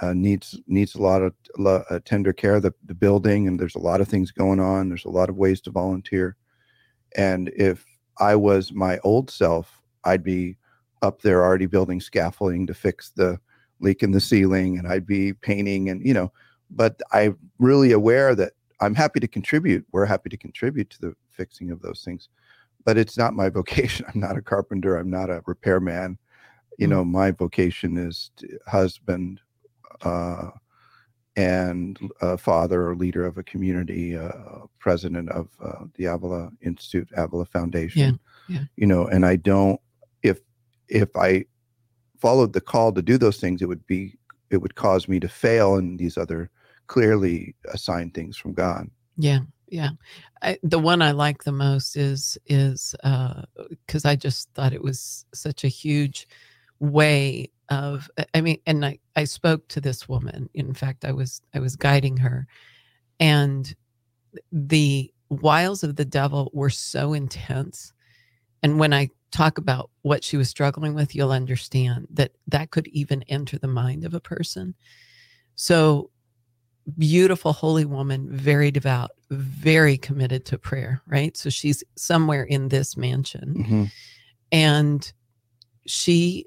uh, 0.01 0.13
needs 0.13 0.59
needs 0.67 0.95
a 0.95 1.03
lot 1.03 1.23
of 1.23 1.35
uh, 1.65 1.99
tender 2.05 2.33
care 2.33 2.61
the, 2.61 2.73
the 2.87 2.95
building 2.95 3.49
and 3.49 3.59
there's 3.59 3.75
a 3.75 3.81
lot 3.81 4.01
of 4.01 4.09
things 4.09 4.31
going 4.31 4.61
on 4.61 4.89
there's 4.89 5.05
a 5.05 5.11
lot 5.11 5.29
of 5.29 5.37
ways 5.37 5.61
to 5.61 5.71
volunteer. 5.71 6.37
And 7.17 7.51
if 7.57 7.85
i 8.19 8.35
was 8.35 8.73
my 8.73 8.99
old 8.99 9.31
self 9.31 9.81
i'd 10.05 10.25
be 10.25 10.57
up 11.03 11.23
there 11.23 11.45
already 11.45 11.67
building 11.67 12.01
scaffolding 12.01 12.67
to 12.67 12.75
fix 12.75 13.11
the 13.11 13.39
leak 13.81 14.03
in 14.03 14.11
the 14.11 14.21
ceiling 14.21 14.79
and 14.79 14.89
I'd 14.89 15.07
be 15.07 15.33
painting 15.33 15.91
and 15.91 16.05
you 16.05 16.15
know 16.15 16.33
but 16.71 17.01
I'm 17.13 17.39
really 17.59 17.93
aware 17.93 18.35
that 18.35 18.53
I'm 18.81 18.95
happy 18.95 19.21
to 19.21 19.29
contribute 19.29 19.87
we're 19.93 20.07
happy 20.07 20.29
to 20.31 20.37
contribute 20.37 20.91
to 20.91 21.01
the 21.01 21.15
fixing 21.31 21.71
of 21.71 21.81
those 21.81 22.03
things 22.05 22.29
but 22.89 22.97
it's 22.97 23.19
not 23.19 23.35
my 23.35 23.51
vocation 23.61 24.07
I'm 24.09 24.19
not 24.21 24.39
a 24.39 24.41
carpenter 24.43 24.97
I'm 24.97 25.11
not 25.11 25.29
a 25.29 25.43
repairman 25.47 26.19
you 26.79 26.87
Mm. 26.87 26.91
know 26.91 27.05
my 27.05 27.31
vocation 27.33 27.99
is 27.99 28.31
husband 28.67 29.41
uh 30.03 30.49
and 31.37 31.99
a 32.23 32.39
father 32.39 32.87
or 32.89 32.97
leader 32.97 33.27
of 33.27 33.37
a 33.37 33.43
community 33.43 34.17
uh, 34.17 34.61
president 34.79 35.29
of 35.31 35.49
uh, 35.63 35.85
the 35.97 36.07
Avila 36.07 36.51
Institute 36.63 37.09
Avila 37.15 37.45
Foundation 37.45 38.19
Yeah. 38.49 38.57
yeah. 38.57 38.65
you 38.77 38.87
know 38.87 39.07
and 39.07 39.27
I 39.27 39.37
don't 39.37 39.79
if 40.23 40.39
if 40.89 41.11
I 41.15 41.45
followed 42.19 42.53
the 42.55 42.61
call 42.73 42.91
to 42.93 43.03
do 43.03 43.17
those 43.19 43.39
things, 43.39 43.61
it 43.63 43.69
would 43.69 43.87
be 43.87 44.03
it 44.51 44.59
would 44.63 44.75
cause 44.77 45.09
me 45.13 45.21
to 45.21 45.29
fail 45.29 45.77
in 45.77 45.99
these 45.99 46.17
other 46.17 46.51
clearly 46.87 47.55
assigned 47.77 48.15
things 48.15 48.37
from 48.39 48.53
God. 48.55 48.91
Yeah, 49.19 49.41
yeah. 49.71 49.91
I, 50.43 50.59
the 50.63 50.79
one 50.79 51.03
I 51.03 51.13
like 51.13 51.45
the 51.45 51.53
most 51.53 51.97
is 51.97 52.39
is 52.47 52.95
uh, 53.05 53.43
because 53.71 54.05
I 54.05 54.17
just 54.17 54.49
thought 54.55 54.73
it 54.73 54.83
was 54.83 55.27
such 55.35 55.65
a 55.65 55.69
huge 55.69 56.29
way 56.81 57.51
of. 57.69 58.11
I 58.35 58.41
mean, 58.41 58.59
and 58.67 58.85
I 58.85 58.99
I 59.17 59.25
spoke 59.25 59.67
to 59.69 59.81
this 59.81 60.09
woman. 60.09 60.49
In 60.55 60.75
fact, 60.75 61.05
I 61.05 61.13
was 61.13 61.43
I 61.55 61.61
was 61.61 61.77
guiding 61.77 62.17
her, 62.19 62.47
and 63.21 63.75
the 64.53 65.13
wiles 65.29 65.83
of 65.83 65.97
the 65.97 66.05
devil 66.05 66.51
were 66.53 66.71
so 66.71 67.13
intense. 67.13 67.93
And 68.63 68.79
when 68.79 68.93
I 68.93 69.11
talk 69.31 69.59
about 69.59 69.91
what 70.03 70.25
she 70.25 70.37
was 70.37 70.49
struggling 70.49 70.95
with, 70.95 71.15
you'll 71.15 71.33
understand 71.33 72.09
that 72.11 72.33
that 72.47 72.71
could 72.71 72.89
even 72.89 73.23
enter 73.25 73.59
the 73.59 73.69
mind 73.69 74.05
of 74.05 74.15
a 74.15 74.21
person. 74.21 74.75
So 75.55 76.11
beautiful, 76.97 77.53
holy 77.53 77.85
woman, 77.85 78.29
very 78.31 78.71
devout, 78.71 79.11
very 79.31 79.99
committed 79.99 80.45
to 80.47 80.59
prayer, 80.59 81.03
right? 81.07 81.37
So 81.37 81.51
she's 81.51 81.83
somewhere 81.97 82.45
in 82.45 82.69
this 82.69 82.97
mansion. 82.97 83.65
hmm 83.65 83.85
And 84.53 85.13
she 85.87 86.47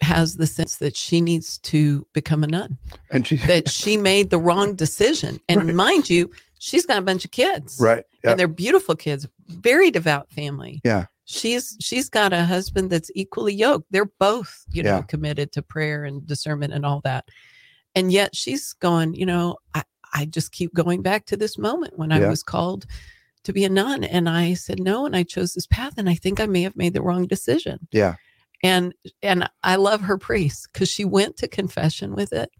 has 0.00 0.36
the 0.36 0.46
sense 0.46 0.76
that 0.76 0.96
she 0.96 1.20
needs 1.20 1.58
to 1.58 2.06
become 2.12 2.44
a 2.44 2.46
nun, 2.46 2.78
And 3.10 3.26
she, 3.26 3.36
that 3.46 3.68
she 3.70 3.96
made 3.96 4.30
the 4.30 4.38
wrong 4.38 4.74
decision. 4.74 5.40
And 5.48 5.64
Right. 5.66 5.74
mind 5.74 6.10
you, 6.10 6.30
she's 6.58 6.84
got 6.86 6.98
a 6.98 7.02
bunch 7.02 7.24
of 7.24 7.30
kids. 7.30 7.78
right. 7.80 8.04
Yeah. 8.22 8.30
And 8.32 8.40
they're 8.40 8.48
beautiful 8.48 8.94
kids, 8.96 9.26
very 9.48 9.90
devout 9.90 10.30
family. 10.30 10.80
Yeah. 10.84 11.06
She's 11.26 11.76
she's 11.80 12.10
got 12.10 12.34
a 12.34 12.44
husband 12.44 12.90
that's 12.90 13.10
equally 13.14 13.54
yoked. 13.54 13.86
They're 13.90 14.10
both, 14.18 14.64
you 14.70 14.82
know, 14.82 14.96
Yeah. 14.96 15.02
committed 15.02 15.52
to 15.52 15.62
prayer 15.62 16.04
and 16.04 16.26
discernment 16.26 16.74
and 16.74 16.84
all 16.84 17.00
that. 17.04 17.28
And 17.94 18.12
yet 18.12 18.34
she's 18.34 18.72
going, 18.74 19.14
you 19.14 19.26
know, 19.26 19.56
I, 19.74 19.82
I 20.12 20.24
just 20.26 20.52
keep 20.52 20.74
going 20.74 21.02
back 21.02 21.26
to 21.26 21.36
this 21.36 21.58
moment 21.58 21.98
when 21.98 22.12
I 22.12 22.20
Yeah. 22.20 22.28
was 22.30 22.42
called 22.42 22.86
to 23.44 23.52
be 23.52 23.64
a 23.64 23.68
nun. 23.68 24.04
And 24.04 24.28
I 24.28 24.54
said 24.54 24.80
no, 24.80 25.06
and 25.06 25.14
I 25.14 25.22
chose 25.22 25.52
this 25.54 25.66
path. 25.66 25.94
And 25.96 26.08
I 26.08 26.14
think 26.14 26.40
I 26.40 26.46
may 26.46 26.62
have 26.62 26.76
made 26.76 26.94
the 26.94 27.02
wrong 27.02 27.26
decision. 27.26 27.86
Yeah. 27.92 28.14
And 28.62 28.94
and 29.22 29.48
I 29.62 29.76
love 29.76 30.00
her 30.02 30.16
priest 30.18 30.68
because 30.72 30.88
she 30.88 31.04
went 31.04 31.36
to 31.38 31.48
confession 31.48 32.14
with 32.14 32.32
it. 32.32 32.50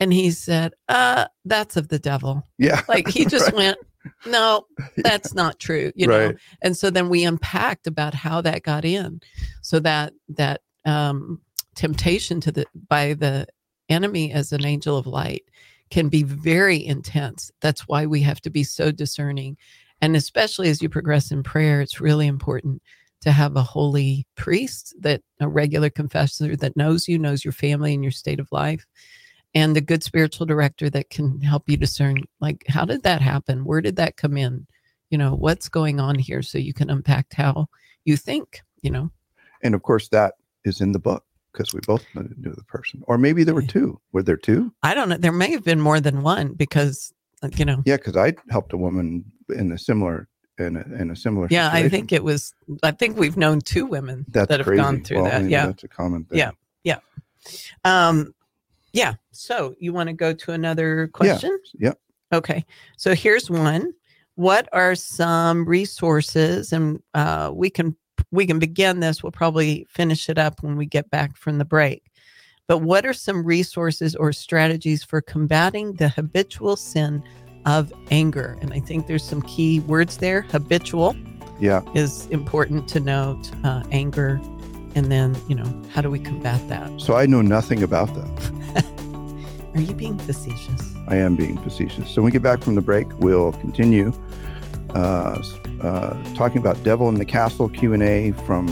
And 0.00 0.12
he 0.12 0.30
said, 0.32 0.72
uh, 0.88 1.26
that's 1.44 1.76
of 1.76 1.88
the 1.88 1.98
devil. 1.98 2.42
Yeah. 2.58 2.82
Like 2.88 3.08
he 3.08 3.24
just 3.26 3.46
Right. 3.46 3.54
went, 3.54 3.78
no, 4.26 4.66
that's 4.96 5.34
not 5.34 5.60
true, 5.60 5.92
you 5.94 6.06
know. 6.08 6.32
And 6.62 6.76
so 6.76 6.90
then 6.90 7.08
we 7.08 7.22
unpacked 7.24 7.86
about 7.86 8.14
how 8.14 8.40
that 8.40 8.62
got 8.62 8.84
in, 8.84 9.20
so 9.60 9.78
that 9.80 10.12
that 10.30 10.62
um, 10.84 11.40
temptation 11.76 12.40
to 12.40 12.50
the 12.50 12.66
by 12.88 13.14
the 13.14 13.46
enemy 13.92 14.32
as 14.32 14.52
an 14.52 14.64
angel 14.64 14.96
of 14.96 15.06
light 15.06 15.44
can 15.90 16.08
be 16.08 16.22
very 16.22 16.84
intense. 16.84 17.50
That's 17.60 17.82
why 17.82 18.06
we 18.06 18.22
have 18.22 18.40
to 18.42 18.50
be 18.50 18.64
so 18.64 18.90
discerning, 18.90 19.56
and 20.00 20.16
especially 20.16 20.68
as 20.68 20.82
you 20.82 20.88
progress 20.88 21.30
in 21.30 21.42
prayer, 21.42 21.80
it's 21.80 22.00
really 22.00 22.26
important 22.26 22.82
to 23.20 23.30
have 23.30 23.56
a 23.56 23.62
holy 23.62 24.26
priest 24.34 24.94
that 25.00 25.22
a 25.38 25.48
regular 25.48 25.90
confessor 25.90 26.56
that 26.56 26.76
knows 26.76 27.06
you, 27.06 27.18
knows 27.18 27.44
your 27.44 27.52
family 27.52 27.94
and 27.94 28.02
your 28.02 28.10
state 28.10 28.40
of 28.40 28.50
life 28.50 28.84
and 29.54 29.76
a 29.76 29.80
good 29.80 30.02
spiritual 30.02 30.44
director 30.44 30.90
that 30.90 31.10
can 31.10 31.40
help 31.40 31.68
you 31.68 31.76
discern 31.76 32.24
like 32.40 32.64
how 32.68 32.84
did 32.84 33.04
that 33.04 33.20
happen? 33.20 33.64
Where 33.64 33.80
did 33.80 33.96
that 33.96 34.16
come 34.16 34.36
in? 34.36 34.66
You 35.10 35.18
know 35.18 35.34
what's 35.34 35.68
going 35.68 36.00
on 36.00 36.18
here? 36.18 36.42
So 36.42 36.58
you 36.58 36.74
can 36.74 36.90
unpack 36.90 37.32
how 37.32 37.68
you 38.04 38.16
think 38.16 38.62
you 38.82 38.90
know? 38.90 39.10
And 39.62 39.74
of 39.74 39.82
course, 39.82 40.08
that 40.08 40.34
is 40.64 40.80
in 40.80 40.92
the 40.92 40.98
book 40.98 41.24
because 41.52 41.72
we 41.74 41.80
both 41.86 42.04
knew 42.14 42.52
the 42.54 42.64
person. 42.64 43.02
Or 43.06 43.18
maybe 43.18 43.44
there 43.44 43.54
were 43.54 43.62
two. 43.62 44.00
Were 44.12 44.22
there 44.22 44.36
two? 44.36 44.72
i 44.82 44.94
don't 44.94 45.08
know 45.08 45.16
there 45.16 45.32
may 45.32 45.50
have 45.50 45.64
been 45.64 45.80
more 45.80 46.00
than 46.00 46.22
one 46.22 46.54
because 46.54 47.12
you 47.56 47.64
know 47.64 47.82
Yeah, 47.84 47.96
because 47.96 48.16
I 48.16 48.34
helped 48.50 48.72
a 48.72 48.76
woman 48.76 49.24
in 49.48 49.72
a 49.72 49.78
similar 49.78 50.28
in 50.58 50.76
a, 50.76 50.82
in 51.00 51.10
a 51.10 51.16
similar. 51.16 51.48
yeah 51.50 51.70
i 51.72 51.88
think 51.88 52.12
it 52.12 52.22
was 52.22 52.54
i 52.82 52.90
think 52.90 53.16
we've 53.18 53.36
known 53.38 53.60
two 53.60 53.86
women 53.86 54.24
that's 54.28 54.48
that 54.48 54.60
have 54.60 54.66
crazy. 54.66 54.82
gone 54.82 55.02
through 55.02 55.22
Well, 55.22 55.30
that 55.30 55.40
maybe 55.42 55.52
yeah 55.52 55.66
that's 55.66 55.82
a 55.84 55.88
common 55.88 56.24
thing. 56.24 56.38
Yeah. 56.84 56.98
um 57.84 58.34
yeah 58.92 59.14
so 59.32 59.74
you 59.78 59.92
want 59.92 60.08
to 60.08 60.12
go 60.12 60.32
to 60.32 60.52
another 60.52 61.08
question 61.08 61.58
Yep. 61.78 61.98
Okay. 62.32 62.64
So 62.96 63.14
here's 63.14 63.50
one. 63.50 63.92
What 64.36 64.66
are 64.72 64.94
some 64.94 65.66
resources 65.66 66.72
and 66.72 67.02
uh, 67.12 67.50
we 67.52 67.68
can 67.68 67.94
we 68.30 68.46
can 68.46 68.58
begin 68.58 69.00
this. 69.00 69.22
We'll 69.22 69.32
probably 69.32 69.86
finish 69.90 70.28
it 70.28 70.38
up 70.38 70.62
when 70.62 70.76
we 70.76 70.86
get 70.86 71.10
back 71.10 71.36
from 71.36 71.58
the 71.58 71.64
break. 71.64 72.04
But 72.68 72.78
what 72.78 73.04
are 73.04 73.12
some 73.12 73.44
resources 73.44 74.14
or 74.14 74.32
strategies 74.32 75.02
for 75.02 75.20
combating 75.20 75.94
the 75.94 76.08
habitual 76.08 76.76
sin 76.76 77.22
of 77.66 77.92
anger? 78.10 78.56
And 78.62 78.72
I 78.72 78.80
think 78.80 79.06
there's 79.06 79.24
some 79.24 79.42
key 79.42 79.80
words 79.80 80.18
there. 80.18 80.42
Habitual 80.42 81.16
Yeah. 81.60 81.82
is 81.94 82.26
important 82.28 82.88
to 82.88 83.00
note. 83.00 83.50
Uh, 83.64 83.82
anger, 83.90 84.40
and 84.94 85.10
then 85.10 85.36
you 85.48 85.54
know 85.54 85.82
how 85.92 86.00
do 86.00 86.10
we 86.10 86.18
combat 86.18 86.66
that? 86.68 87.00
So 87.00 87.14
I 87.14 87.26
know 87.26 87.42
nothing 87.42 87.82
about 87.82 88.08
that. 88.14 88.84
Are 89.74 89.80
you 89.80 89.94
being 89.94 90.18
facetious? 90.18 90.94
I 91.08 91.16
am 91.16 91.34
being 91.34 91.56
facetious. 91.58 92.08
So 92.10 92.20
when 92.22 92.26
we 92.26 92.30
get 92.30 92.42
back 92.42 92.62
from 92.62 92.74
the 92.74 92.80
break, 92.82 93.06
we'll 93.20 93.52
continue 93.52 94.12
uh, 94.94 95.42
uh, 95.80 96.34
talking 96.34 96.58
about 96.58 96.82
"Devil 96.82 97.08
in 97.08 97.16
the 97.16 97.24
Castle" 97.24 97.68
Q 97.68 97.92
and 97.92 98.02
A 98.02 98.32
from 98.46 98.66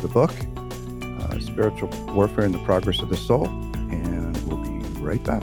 the 0.00 0.08
book, 0.08 0.32
uh, 1.20 1.38
"Spiritual 1.40 1.88
Warfare 2.14 2.44
and 2.44 2.54
the 2.54 2.64
Progress 2.64 3.00
of 3.00 3.08
the 3.08 3.16
Soul," 3.16 3.46
and 3.46 4.36
we'll 4.46 4.62
be 4.62 4.78
right 5.00 5.22
back. 5.22 5.42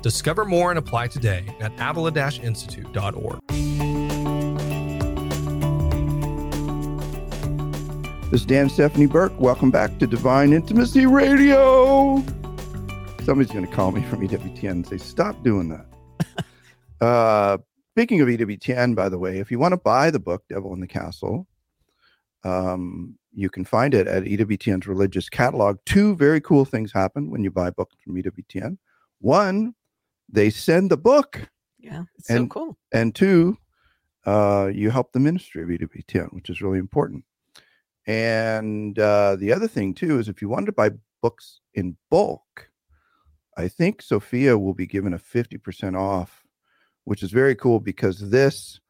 Discover 0.00 0.44
more 0.44 0.70
and 0.70 0.78
apply 0.78 1.08
today 1.08 1.44
at 1.60 1.72
avila-institute.org. 1.78 3.40
This 8.32 8.40
is 8.40 8.46
Dan 8.46 8.70
Stephanie 8.70 9.04
Burke. 9.04 9.38
Welcome 9.38 9.70
back 9.70 9.98
to 9.98 10.06
Divine 10.06 10.54
Intimacy 10.54 11.04
Radio. 11.04 12.24
Somebody's 13.24 13.52
going 13.52 13.66
to 13.66 13.72
call 13.72 13.92
me 13.92 14.00
from 14.04 14.26
EWTN 14.26 14.70
and 14.70 14.86
say, 14.86 14.96
stop 14.96 15.42
doing 15.42 15.68
that. 15.68 16.44
uh, 17.04 17.58
speaking 17.90 18.22
of 18.22 18.28
EWTN, 18.28 18.96
by 18.96 19.10
the 19.10 19.18
way, 19.18 19.38
if 19.38 19.50
you 19.50 19.58
want 19.58 19.72
to 19.72 19.76
buy 19.76 20.10
the 20.10 20.18
book, 20.18 20.44
Devil 20.48 20.72
in 20.72 20.80
the 20.80 20.86
Castle, 20.86 21.46
um, 22.42 23.18
you 23.34 23.50
can 23.50 23.66
find 23.66 23.92
it 23.92 24.06
at 24.06 24.24
EWTN's 24.24 24.86
religious 24.86 25.28
catalog. 25.28 25.78
Two 25.84 26.16
very 26.16 26.40
cool 26.40 26.64
things 26.64 26.90
happen 26.90 27.30
when 27.30 27.44
you 27.44 27.50
buy 27.50 27.68
books 27.70 27.96
from 28.02 28.16
EWTN. 28.16 28.78
One, 29.20 29.74
they 30.28 30.50
send 30.50 30.90
the 30.90 30.96
book, 30.96 31.48
Yeah, 31.78 32.04
it's 32.18 32.28
so 32.28 32.36
And- 32.36 32.50
cool. 32.50 32.78
and 32.92 33.14
two, 33.14 33.56
uh, 34.24 34.70
you 34.72 34.90
help 34.90 35.12
the 35.12 35.20
ministry 35.20 35.62
of 35.62 35.68
EWTN, 35.70 36.32
which 36.32 36.48
is 36.48 36.62
really 36.62 36.78
important. 36.78 37.24
And 38.06 38.98
uh, 38.98 39.36
the 39.36 39.52
other 39.52 39.68
thing 39.68 39.94
too 39.94 40.18
is 40.18 40.28
if 40.28 40.40
you 40.42 40.48
wanted 40.48 40.66
to 40.66 40.72
buy 40.72 40.90
books 41.20 41.60
in 41.74 41.96
bulk, 42.10 42.70
I 43.56 43.68
think 43.68 44.00
Sophia 44.02 44.56
will 44.58 44.74
be 44.74 44.86
given 44.86 45.12
a 45.14 45.18
50% 45.18 45.96
off, 45.98 46.42
which 47.04 47.22
is 47.22 47.30
very 47.30 47.54
cool 47.54 47.80
because 47.80 48.30
this, 48.30 48.80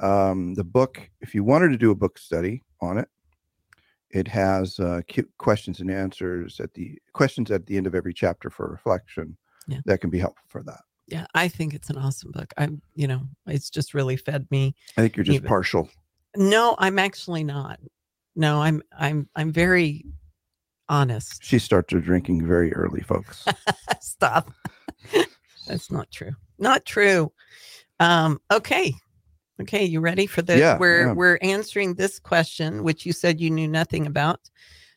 um, 0.00 0.54
the 0.54 0.64
book, 0.64 1.00
if 1.20 1.34
you 1.34 1.42
wanted 1.44 1.68
to 1.70 1.78
do 1.78 1.90
a 1.90 1.94
book 1.96 2.18
study 2.18 2.62
on 2.80 2.98
it, 2.98 3.08
it 4.10 4.28
has 4.28 4.78
uh, 4.78 5.00
questions 5.38 5.80
and 5.80 5.90
answers 5.90 6.60
at 6.60 6.72
the 6.74 6.98
questions 7.12 7.50
at 7.50 7.66
the 7.66 7.76
end 7.76 7.86
of 7.86 7.94
every 7.94 8.12
chapter 8.14 8.50
for 8.50 8.68
reflection 8.68 9.36
Yeah. 9.68 9.80
that 9.86 10.00
can 10.00 10.10
be 10.10 10.18
helpful 10.18 10.44
for 10.48 10.62
that. 10.64 10.80
Yeah, 11.06 11.26
I 11.34 11.48
think 11.48 11.74
it's 11.74 11.90
an 11.90 11.98
awesome 11.98 12.30
book. 12.32 12.52
I'm, 12.56 12.80
you 12.94 13.06
know, 13.06 13.22
it's 13.46 13.68
just 13.70 13.94
really 13.94 14.16
fed 14.16 14.46
me. 14.50 14.74
I 14.96 15.02
think 15.02 15.16
you're 15.16 15.24
just 15.24 15.36
Even- 15.36 15.48
partial. 15.48 15.88
No, 16.36 16.74
I'm 16.78 16.98
actually 16.98 17.44
not. 17.44 17.78
No, 18.34 18.60
I'm 18.60 18.82
I'm 18.98 19.28
I'm 19.36 19.52
very 19.52 20.04
honest. 20.88 21.44
She 21.44 21.58
started 21.60 22.02
drinking 22.02 22.44
very 22.46 22.72
early, 22.74 23.02
folks. 23.02 23.44
Stop. 24.00 24.50
That's 25.68 25.90
not 25.90 26.10
true. 26.10 26.32
Not 26.58 26.84
true. 26.84 27.32
Um, 28.00 28.40
okay. 28.50 28.92
Okay, 29.60 29.84
you 29.84 30.00
ready 30.00 30.26
for 30.26 30.42
this? 30.42 30.58
Yeah, 30.58 30.76
we're 30.78 31.06
yeah. 31.06 31.12
we're 31.12 31.38
answering 31.40 31.94
this 31.94 32.18
question, 32.18 32.82
which 32.82 33.06
you 33.06 33.12
said 33.12 33.40
you 33.40 33.50
knew 33.50 33.68
nothing 33.68 34.06
about. 34.06 34.40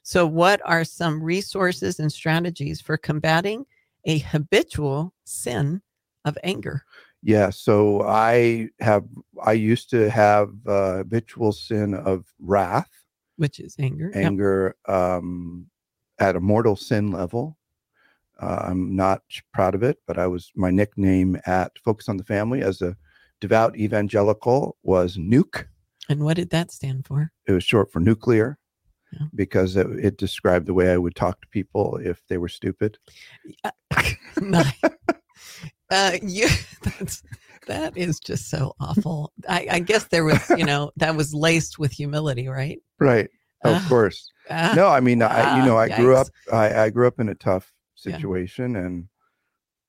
So, 0.02 0.26
what 0.26 0.62
are 0.66 0.84
some 0.84 1.22
resources 1.22 2.00
and 2.00 2.12
strategies 2.12 2.82
for 2.82 2.98
combating 2.98 3.66
a 4.08 4.18
habitual 4.20 5.14
sin 5.26 5.82
of 6.26 6.38
anger? 6.44 6.84
yeah. 7.22 7.50
So 7.52 8.02
I 8.04 8.70
have, 8.80 9.04
I 9.44 9.52
used 9.54 9.90
to 9.92 10.10
have 10.10 10.50
uh, 10.66 10.98
habitual 10.98 11.52
sin 11.52 11.94
of 11.94 12.26
wrath, 12.40 12.90
Which 13.36 13.60
is 13.60 13.76
anger. 13.78 14.12
Yep. 14.14 14.24
anger 14.24 14.76
um, 14.88 15.68
at 16.20 16.36
a 16.36 16.40
mortal 16.40 16.76
sin 16.76 17.12
level. 17.12 17.58
Uh, 18.40 18.66
I'm 18.70 18.96
not 18.96 19.24
proud 19.54 19.76
of 19.76 19.84
it, 19.84 19.98
but 20.08 20.18
I 20.18 20.28
was 20.28 20.52
my 20.56 20.70
nickname 20.72 21.40
at 21.46 21.72
Focus 21.84 22.08
on 22.08 22.18
the 22.18 22.24
Family 22.24 22.62
as 22.62 22.82
a 22.82 22.96
devout 23.42 23.76
evangelical 23.78 24.78
was 24.84 25.18
Nuke. 25.18 25.66
And 26.10 26.24
what 26.24 26.36
did 26.38 26.52
that 26.52 26.72
stand 26.72 27.06
for? 27.06 27.32
It 27.48 27.52
was 27.52 27.64
short 27.64 27.92
for 27.92 28.00
nuclear 28.00 28.58
Yeah. 29.12 29.28
because 29.36 29.76
it, 29.76 29.88
it 30.04 30.18
described 30.18 30.66
the 30.66 30.74
way 30.74 30.92
I 30.92 30.98
would 30.98 31.16
talk 31.16 31.42
to 31.42 31.48
people 31.48 31.98
if 32.04 32.22
they 32.28 32.38
were 32.38 32.50
stupid. 32.50 32.98
Nice. 34.40 34.74
uh, 35.92 36.18
you 36.22 36.48
that's 36.82 37.24
that 37.68 37.98
is 37.98 38.20
just 38.20 38.50
so 38.50 38.74
awful. 38.80 39.34
I, 39.48 39.68
I 39.72 39.80
guess 39.80 40.06
there 40.06 40.24
was, 40.24 40.50
you 40.58 40.66
know, 40.72 40.92
that 40.98 41.16
was 41.16 41.34
laced 41.34 41.80
with 41.80 41.92
humility, 41.92 42.48
right? 42.48 42.80
Right. 43.00 43.30
Of 43.64 43.76
Ah, 43.76 43.90
course. 43.90 44.32
ah, 44.50 44.74
No, 44.76 44.88
I 44.88 45.00
mean, 45.00 45.22
I, 45.22 45.42
you 45.42 45.62
Ah, 45.62 45.66
know, 45.66 45.78
I 45.78 45.90
grew 45.90 46.16
up, 46.16 46.28
I, 46.52 46.84
I 46.84 46.90
grew 46.90 47.08
up 47.08 47.20
in 47.20 47.30
a 47.30 47.36
tough 47.36 47.72
Yeah. 48.06 48.18
situation 48.18 48.76
and, 48.76 49.08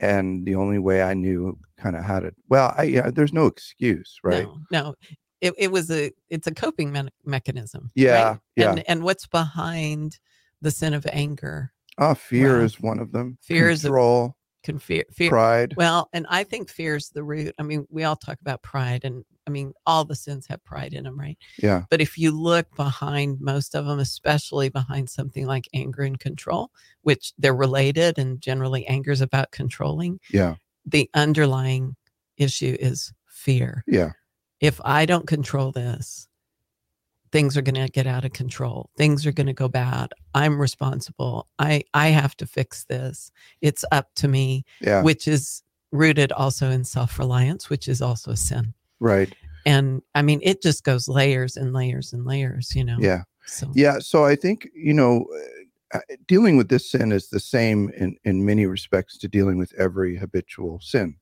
and 0.00 0.46
the 0.46 0.54
only 0.54 0.78
way 0.78 1.02
I 1.02 1.14
knew 1.14 1.58
kind 1.76 1.94
of 1.96 2.04
how 2.04 2.20
to, 2.20 2.32
well, 2.48 2.75
I, 2.76 2.84
yeah, 2.84 3.10
there's 3.10 3.32
no 3.32 3.46
excuse, 3.46 4.18
right? 4.25 4.44
No, 4.44 4.60
no. 4.70 4.94
It, 5.40 5.54
it 5.57 5.71
was 5.71 5.90
a 5.90 6.11
it's 6.28 6.47
a 6.47 6.54
coping 6.54 6.92
me- 6.92 7.09
mechanism. 7.25 7.90
Yeah, 7.95 8.28
right? 8.30 8.38
yeah. 8.57 8.71
And 8.71 8.88
and 8.88 9.02
what's 9.04 9.26
behind 9.26 10.18
the 10.61 10.71
sin 10.71 10.95
of 10.95 11.07
anger? 11.12 11.73
Oh, 11.99 12.14
fear 12.14 12.59
Wow. 12.59 12.64
is 12.64 12.80
one 12.80 12.99
of 12.99 13.12
them. 13.12 13.38
Fear 13.42 13.71
is 13.71 13.85
a- 13.85 13.88
control, 13.88 14.37
Can 14.64 14.78
fear, 14.78 15.04
fear 15.12 15.30
pride. 15.30 15.75
Well, 15.76 16.09
and 16.12 16.26
I 16.28 16.45
think 16.45 16.68
fear 16.71 16.97
is 16.97 17.11
the 17.11 17.23
root. 17.23 17.54
I 17.59 17.62
mean, 17.62 17.87
we 17.90 18.04
all 18.04 18.16
talk 18.16 18.40
about 18.40 18.62
pride, 18.62 19.04
and 19.04 19.25
I 19.47 19.50
mean, 19.50 19.73
all 19.87 20.04
the 20.04 20.14
sins 20.16 20.47
have 20.49 20.62
pride 20.64 20.92
in 20.92 21.04
them, 21.04 21.18
right? 21.18 21.38
yeah, 21.62 21.85
But 21.90 22.00
if 22.00 22.18
you 22.18 22.33
look 22.33 22.75
behind 22.76 23.40
most 23.40 23.75
of 23.75 23.87
them, 23.87 23.99
especially 23.99 24.68
behind 24.68 25.09
something 25.09 25.47
like 25.47 25.68
anger 25.73 26.02
and 26.02 26.18
control, 26.18 26.71
which 27.02 27.33
they're 27.38 27.54
related, 27.54 28.18
and 28.18 28.40
generally 28.40 28.87
anger 28.87 29.11
is 29.12 29.21
about 29.21 29.52
controlling, 29.52 30.21
yeah, 30.30 30.57
the 30.85 31.09
underlying 31.14 31.97
issue 32.37 32.76
is 32.78 33.12
fear. 33.26 33.85
yeah, 33.87 34.12
If 34.61 34.81
I 34.85 35.07
don't 35.07 35.27
control 35.27 35.73
this, 35.73 36.29
things 37.31 37.57
are 37.57 37.62
going 37.62 37.75
to 37.75 37.88
get 37.88 38.07
out 38.07 38.25
of 38.25 38.33
control. 38.33 38.91
Things 38.97 39.27
are 39.27 39.33
going 39.33 39.47
to 39.47 39.53
go 39.53 39.69
bad. 39.69 40.12
I'm 40.35 40.61
responsible. 40.61 41.47
I 41.59 41.83
I 41.95 42.09
have 42.09 42.37
to 42.38 42.47
fix 42.47 42.85
this. 42.85 43.31
It's 43.61 43.85
up 43.93 44.09
to 44.17 44.29
me 44.29 44.65
yeah. 44.81 45.03
which 45.03 45.29
is 45.29 45.62
rooted 45.92 46.33
also 46.33 46.71
in 46.71 46.85
self 46.85 47.18
reliance, 47.18 47.71
which 47.71 47.88
is 47.88 48.03
also 48.03 48.33
a 48.33 48.37
sin. 48.37 48.75
right. 49.01 49.33
And 49.66 50.03
I 50.14 50.23
mean, 50.23 50.40
it 50.42 50.62
just 50.62 50.83
goes 50.85 51.09
layers 51.09 51.57
and 51.57 51.75
layers 51.75 52.14
and 52.14 52.25
layers, 52.25 52.75
you 52.75 52.85
know? 52.85 52.97
Yeah. 52.99 53.25
So, 53.44 53.71
Yeah. 53.75 53.99
So 53.99 54.25
I 54.25 54.35
think, 54.35 54.68
you 54.75 54.94
know, 54.94 55.27
uh, 55.92 56.01
dealing 56.27 56.57
with 56.57 56.68
this 56.68 56.90
sin 56.90 57.12
is 57.12 57.29
the 57.29 57.40
same 57.40 57.90
in, 57.97 58.16
in 58.25 58.47
many 58.47 58.64
respects 58.64 59.18
to 59.18 59.29
dealing 59.29 59.59
with 59.59 59.75
every 59.75 60.16
habitual 60.16 60.81
sin. 60.81 61.16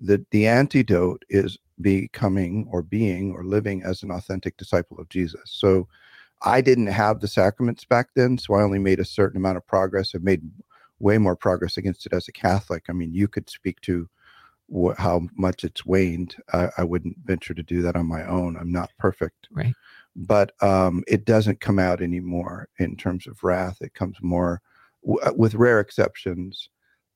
The, 0.00 0.24
the 0.30 0.46
antidote 0.46 1.24
is 1.28 1.58
becoming 1.80 2.68
or 2.70 2.82
being 2.82 3.32
or 3.32 3.44
living 3.44 3.82
as 3.82 4.02
an 4.02 4.10
authentic 4.10 4.56
disciple 4.56 4.98
of 4.98 5.08
Jesus. 5.08 5.42
So 5.46 5.88
I 6.42 6.60
didn't 6.60 6.88
have 6.88 7.20
the 7.20 7.28
sacraments 7.28 7.84
back 7.84 8.08
then, 8.16 8.38
so 8.38 8.54
I 8.54 8.62
only 8.62 8.78
made 8.78 9.00
a 9.00 9.04
certain 9.04 9.36
amount 9.38 9.58
of 9.58 9.66
progress. 9.66 10.14
I've 10.14 10.22
made 10.22 10.42
way 10.98 11.18
more 11.18 11.36
progress 11.36 11.76
against 11.76 12.06
it 12.06 12.12
as 12.12 12.28
a 12.28 12.32
Catholic. 12.32 12.84
I 12.88 12.92
mean, 12.92 13.14
you 13.14 13.28
could 13.28 13.50
speak 13.50 13.80
to 13.82 14.08
wh- 14.74 14.96
how 14.98 15.22
much 15.36 15.64
it's 15.64 15.84
waned. 15.86 16.36
I, 16.52 16.68
I 16.78 16.84
wouldn't 16.84 17.18
venture 17.24 17.54
to 17.54 17.62
do 17.62 17.82
that 17.82 17.96
on 17.96 18.06
my 18.06 18.24
own. 18.26 18.56
I'm 18.56 18.72
not 18.72 18.90
perfect 18.98 19.48
right. 19.52 19.74
but 20.16 20.52
um, 20.62 21.02
it 21.08 21.24
doesn't 21.24 21.60
come 21.60 21.78
out 21.78 22.02
anymore 22.02 22.68
in 22.78 22.96
terms 22.96 23.26
of 23.26 23.42
wrath. 23.44 23.78
It 23.80 23.94
comes 23.94 24.16
more, 24.22 24.60
w- 25.06 25.34
with 25.36 25.54
rare 25.54 25.80
exceptions. 25.80 26.68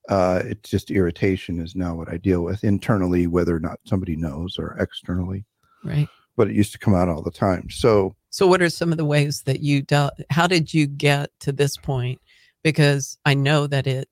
Uh, 0.08 0.42
it's 0.44 0.68
just 0.70 0.90
irritation 0.90 1.60
is 1.60 1.74
now 1.74 1.94
what 1.94 2.10
I 2.10 2.18
deal 2.18 2.42
with 2.42 2.62
internally, 2.62 3.26
whether 3.26 3.56
or 3.56 3.60
not 3.60 3.80
somebody 3.84 4.16
knows, 4.16 4.58
or 4.58 4.76
externally. 4.78 5.44
Right. 5.82 6.08
But 6.36 6.48
it 6.48 6.56
used 6.56 6.72
to 6.72 6.78
come 6.78 6.94
out 6.94 7.08
all 7.08 7.22
the 7.22 7.30
time. 7.30 7.70
So 7.70 8.14
So, 8.30 8.46
what 8.46 8.60
are 8.60 8.68
some 8.70 8.92
of 8.92 8.98
the 8.98 9.04
ways 9.04 9.42
that 9.42 9.60
you 9.60 9.82
dealt? 9.82 10.14
How 10.30 10.46
did 10.46 10.74
you 10.74 10.86
get 10.86 11.30
to 11.40 11.52
this 11.52 11.76
point? 11.76 12.20
Because 12.62 13.18
I 13.24 13.34
know 13.34 13.66
that 13.66 13.86
it 13.86 14.08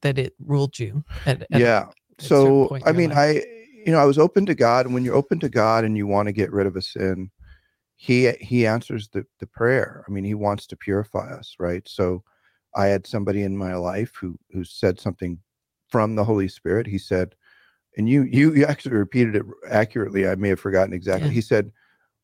that 0.00 0.18
it 0.18 0.34
ruled 0.44 0.78
you. 0.78 1.04
At, 1.26 1.42
at- 1.42 1.60
yeah. 1.60 1.88
a 2.18 2.22
certain 2.22 2.68
So 2.68 2.78
I 2.84 2.92
mean, 2.92 3.10
life. 3.10 3.18
I 3.18 3.30
you 3.86 3.92
know 3.92 3.98
I 3.98 4.04
was 4.06 4.18
open 4.18 4.44
to 4.46 4.54
God, 4.54 4.86
and 4.86 4.94
when 4.94 5.04
you're 5.04 5.14
open 5.14 5.38
to 5.40 5.48
God 5.48 5.84
and 5.84 5.96
you 5.96 6.06
want 6.06 6.26
to 6.26 6.32
get 6.32 6.52
rid 6.52 6.66
of 6.66 6.76
a 6.76 6.82
sin, 6.82 7.30
he 7.96 8.30
he 8.40 8.66
answers 8.66 9.08
the 9.08 9.24
the 9.38 9.46
prayer. 9.46 10.04
I 10.08 10.10
mean, 10.10 10.24
he 10.24 10.34
wants 10.34 10.66
to 10.68 10.76
purify 10.76 11.32
us, 11.32 11.54
right? 11.58 11.86
So 11.86 12.22
I 12.78 12.86
had 12.86 13.06
somebody 13.06 13.42
in 13.42 13.56
my 13.56 13.74
life 13.74 14.12
who 14.18 14.38
who 14.52 14.64
said 14.64 14.98
something 15.00 15.38
from 15.88 16.14
the 16.14 16.24
Holy 16.24 16.48
Spirit. 16.48 16.86
He 16.86 16.98
said, 16.98 17.34
and 17.96 18.08
you 18.08 18.22
you 18.22 18.54
you 18.54 18.64
actually 18.64 18.94
repeated 18.96 19.36
it 19.36 19.42
accurately. 19.68 20.28
I 20.28 20.36
may 20.36 20.50
have 20.50 20.60
forgotten 20.60 20.94
exactly. 20.94 21.28
Yeah. 21.28 21.34
He 21.34 21.40
said, 21.40 21.72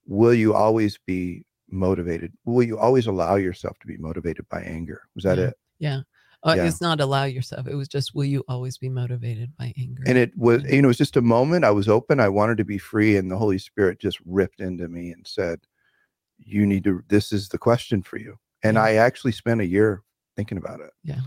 "Will 0.06 0.32
you 0.32 0.54
always 0.54 0.96
be 1.06 1.44
motivated? 1.68 2.32
Will 2.44 2.62
you 2.62 2.78
always 2.78 3.06
allow 3.08 3.34
yourself 3.34 3.78
to 3.80 3.86
be 3.86 3.96
motivated 3.96 4.48
by 4.48 4.62
anger?" 4.62 5.02
Was 5.14 5.24
that 5.24 5.38
Yeah. 5.38 5.44
it? 5.48 5.54
yeah. 5.80 6.00
Uh, 6.44 6.54
Yeah. 6.56 6.66
It's 6.66 6.80
not 6.82 7.00
allow 7.00 7.24
yourself. 7.24 7.66
It 7.66 7.74
was 7.74 7.88
just, 7.88 8.14
will 8.14 8.26
you 8.26 8.44
always 8.48 8.76
be 8.76 8.90
motivated 8.90 9.56
by 9.56 9.72
anger? 9.78 10.04
and 10.06 10.18
it 10.18 10.36
was 10.36 10.62
you 10.64 10.82
know 10.82 10.88
it 10.88 10.94
was 10.94 10.98
just 10.98 11.16
a 11.16 11.22
moment 11.22 11.64
i 11.64 11.70
was 11.70 11.88
open 11.88 12.20
i 12.20 12.28
wanted 12.28 12.58
to 12.58 12.64
be 12.64 12.76
free 12.76 13.16
and 13.16 13.30
the 13.30 13.36
holy 13.38 13.56
spirit 13.58 13.98
just 13.98 14.18
ripped 14.26 14.60
into 14.60 14.86
me 14.88 15.10
and 15.10 15.26
said 15.26 15.58
you 16.38 16.66
need 16.66 16.84
to 16.84 17.02
this 17.08 17.32
is 17.32 17.48
the 17.48 17.56
question 17.58 18.02
for 18.02 18.18
you 18.18 18.36
and 18.62 18.78
i 18.78 18.94
actually 18.94 19.32
spent 19.32 19.60
a 19.62 19.66
year 19.66 20.02
thinking 20.36 20.58
about 20.58 20.80
it 20.80 20.90
Yeah. 21.02 21.20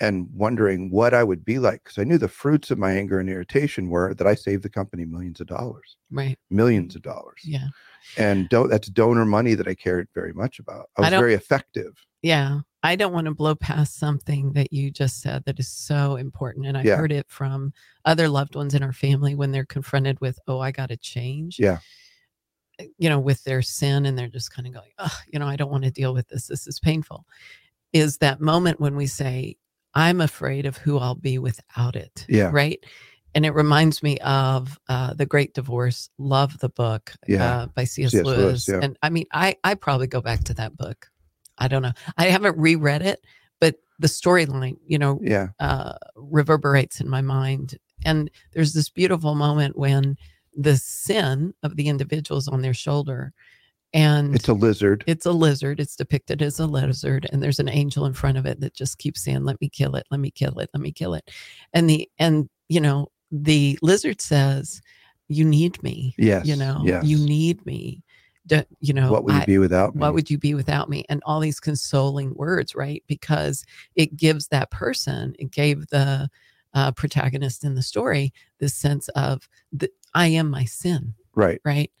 and 0.00 0.28
wondering 0.32 0.90
what 0.90 1.12
i 1.14 1.22
would 1.24 1.44
be 1.44 1.58
like 1.58 1.82
because 1.84 1.98
i 1.98 2.04
knew 2.04 2.18
the 2.18 2.28
fruits 2.28 2.70
of 2.70 2.78
my 2.78 2.92
anger 2.92 3.18
and 3.20 3.28
irritation 3.28 3.88
were 3.88 4.14
that 4.14 4.26
i 4.26 4.34
saved 4.34 4.62
the 4.62 4.68
company 4.70 5.04
millions 5.04 5.40
of 5.40 5.46
dollars 5.46 5.96
right. 6.10 6.38
millions 6.50 6.94
of 6.96 7.02
dollars 7.02 7.40
Yeah. 7.44 7.68
and 8.16 8.48
don't 8.48 8.68
that's 8.70 8.88
donor 8.88 9.24
money 9.24 9.54
that 9.54 9.68
i 9.68 9.74
cared 9.74 10.08
very 10.14 10.32
much 10.32 10.58
about 10.58 10.86
i 10.96 11.00
I 11.00 11.00
was 11.02 11.10
don't- 11.10 11.20
very 11.20 11.34
effective 11.34 11.92
Yeah. 12.22 12.60
I 12.82 12.96
don't 12.96 13.12
want 13.12 13.26
to 13.26 13.34
blow 13.34 13.54
past 13.54 13.98
something 13.98 14.54
that 14.54 14.72
you 14.72 14.90
just 14.90 15.20
said 15.20 15.44
that 15.44 15.58
is 15.60 15.68
so 15.68 16.16
important. 16.16 16.64
And 16.66 16.78
I've 16.78 16.86
Yeah. 16.86 16.96
heard 16.96 17.12
it 17.12 17.26
from 17.28 17.74
other 18.06 18.26
loved 18.26 18.54
ones 18.56 18.74
in 18.74 18.82
our 18.82 18.94
family 18.94 19.34
when 19.34 19.52
they're 19.52 19.66
confronted 19.66 20.18
with, 20.22 20.38
oh, 20.48 20.60
I 20.60 20.70
got 20.72 20.88
to 20.88 20.96
change. 20.96 21.58
Yeah. 21.58 21.80
Uh, 22.80 22.84
You 22.96 23.10
know, 23.10 23.20
with 23.20 23.44
their 23.44 23.60
sin, 23.60 24.06
and 24.06 24.16
they're 24.18 24.28
just 24.38 24.50
kind 24.50 24.66
of 24.66 24.72
going, 24.72 24.92
oh, 24.98 25.18
you 25.30 25.38
know, 25.38 25.46
I 25.46 25.56
don't 25.56 25.70
want 25.70 25.84
to 25.84 25.90
deal 25.90 26.14
with 26.14 26.28
this. 26.28 26.46
This 26.46 26.66
is 26.66 26.80
painful. 26.80 27.26
Is 27.92 28.18
that 28.18 28.40
moment 28.40 28.80
when 28.80 28.96
we 28.96 29.06
say, 29.06 29.56
I'm 29.94 30.20
afraid 30.20 30.66
of 30.66 30.76
who 30.76 30.98
I'll 30.98 31.14
be 31.16 31.38
without 31.38 31.96
it. 31.96 32.24
Yeah. 32.28 32.50
Right. 32.52 32.84
And 33.34 33.46
it 33.46 33.50
reminds 33.54 34.02
me 34.02 34.18
of 34.18 34.78
uh, 34.88 35.14
The 35.14 35.26
Great 35.26 35.54
Divorce. 35.54 36.10
Love 36.18 36.58
the 36.58 36.68
book 36.68 37.12
Yeah. 37.26 37.62
uh, 37.62 37.66
by 37.66 37.84
C.S. 37.84 38.12
C.S. 38.12 38.24
Lewis. 38.24 38.38
Lewis, 38.38 38.68
yeah. 38.68 38.80
And 38.82 38.96
I 39.02 39.10
mean, 39.10 39.26
I, 39.32 39.56
I 39.64 39.74
probably 39.74 40.06
go 40.06 40.20
back 40.20 40.44
to 40.44 40.54
that 40.54 40.76
book. 40.76 41.08
I 41.58 41.68
don't 41.68 41.82
know. 41.82 41.92
I 42.16 42.26
haven't 42.26 42.56
reread 42.58 43.02
it, 43.02 43.24
but 43.60 43.76
the 43.98 44.06
storyline, 44.08 44.76
you 44.86 44.98
know, 44.98 45.20
yeah 45.22 45.48
uh, 45.60 45.92
reverberates 46.16 47.00
in 47.00 47.08
my 47.08 47.20
mind. 47.20 47.76
And 48.04 48.30
there's 48.52 48.72
this 48.72 48.88
beautiful 48.88 49.34
moment 49.34 49.76
when 49.76 50.16
the 50.56 50.76
sin 50.76 51.54
of 51.62 51.76
the 51.76 51.88
individuals 51.88 52.48
on 52.48 52.62
their 52.62 52.74
shoulder, 52.74 53.32
and 53.92 54.34
it's 54.34 54.48
a 54.48 54.52
lizard 54.52 55.04
it's 55.06 55.26
a 55.26 55.32
lizard. 55.32 55.80
It's 55.80 55.96
depicted 55.96 56.42
as 56.42 56.58
a 56.60 56.66
lizard, 56.66 57.28
and 57.32 57.42
there's 57.42 57.58
an 57.58 57.68
angel 57.68 58.06
in 58.06 58.12
front 58.12 58.38
of 58.38 58.46
it 58.46 58.60
that 58.60 58.74
just 58.74 58.98
keeps 58.98 59.22
saying, 59.24 59.44
"Let 59.44 59.60
me 59.60 59.68
kill 59.68 59.96
it. 59.96 60.06
Let 60.10 60.20
me 60.20 60.30
kill 60.30 60.58
it. 60.58 60.70
Let 60.72 60.80
me 60.80 60.92
kill 60.92 61.14
it." 61.14 61.30
And 61.72 61.88
the 61.90 62.08
and 62.18 62.48
you 62.68 62.80
know 62.80 63.08
the 63.30 63.78
lizard 63.82 64.20
says, 64.20 64.80
"You 65.28 65.44
need 65.44 65.82
me. 65.82 66.14
yes 66.18 66.46
You 66.46 66.56
know, 66.56 66.82
yes 66.84 67.04
you 67.04 67.18
need 67.18 67.64
me." 67.66 68.02
D- 68.46 68.62
you 68.80 68.94
know, 68.94 69.12
what 69.12 69.24
would 69.24 69.34
I- 69.34 69.40
you 69.40 69.46
be 69.46 69.58
without 69.58 69.94
me? 69.94 70.00
what 70.00 70.14
would 70.14 70.30
you 70.30 70.38
be 70.38 70.54
without 70.54 70.88
me 70.88 71.04
and 71.08 71.22
all 71.26 71.40
these 71.40 71.60
consoling 71.60 72.34
words 72.34 72.74
right 72.74 73.04
because 73.06 73.64
it 73.96 74.16
gives 74.16 74.48
that 74.48 74.70
person 74.70 75.34
it 75.38 75.50
gave 75.50 75.86
the 75.88 76.28
uh, 76.72 76.90
protagonist 76.92 77.64
in 77.64 77.74
the 77.74 77.82
story 77.82 78.32
this 78.58 78.74
sense 78.74 79.08
of 79.10 79.48
the, 79.72 79.90
i 80.14 80.26
am 80.26 80.48
my 80.48 80.64
sin 80.64 81.12
right. 81.34 81.60
right 81.64 81.92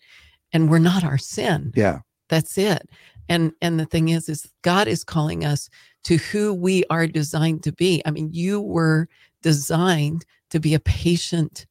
and 0.52 0.70
we're 0.70 0.78
not 0.78 1.04
our 1.04 1.18
sin 1.18 1.72
Yeah. 1.76 2.00
that's 2.28 2.56
it 2.58 2.88
and 3.28 3.52
and 3.60 3.78
the 3.78 3.86
thing 3.86 4.08
is 4.10 4.28
is 4.28 4.48
god 4.62 4.88
is 4.88 5.04
calling 5.04 5.44
us 5.44 5.68
to 6.04 6.16
who 6.16 6.54
we 6.54 6.84
are 6.90 7.06
designed 7.06 7.62
to 7.64 7.72
be 7.72 8.02
i 8.06 8.10
mean 8.10 8.30
you 8.32 8.60
were 8.60 9.08
designed 9.42 10.24
to 10.50 10.60
be 10.60 10.74
a 10.74 10.80
patient 10.80 11.66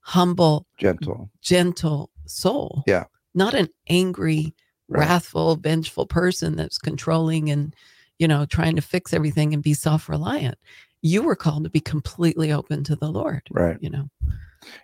humble 0.00 0.66
Gentle. 0.78 1.30
gentle 1.40 2.10
soul. 2.26 2.82
Yeah. 2.86 3.04
Not 3.34 3.54
an 3.54 3.68
angry, 3.88 4.54
Right. 4.88 5.00
wrathful, 5.00 5.56
vengeful 5.56 6.06
person 6.06 6.56
that's 6.56 6.76
controlling 6.76 7.50
and, 7.50 7.74
you 8.18 8.28
know, 8.28 8.44
trying 8.44 8.76
to 8.76 8.82
fix 8.82 9.14
everything 9.14 9.54
and 9.54 9.62
be 9.62 9.72
self 9.72 10.10
reliant. 10.10 10.58
You 11.00 11.22
were 11.22 11.34
called 11.36 11.64
to 11.64 11.70
be 11.70 11.80
completely 11.80 12.52
open 12.52 12.84
to 12.84 12.96
the 12.96 13.10
Lord, 13.10 13.42
Right. 13.50 13.78
you 13.80 13.88
know? 13.88 14.10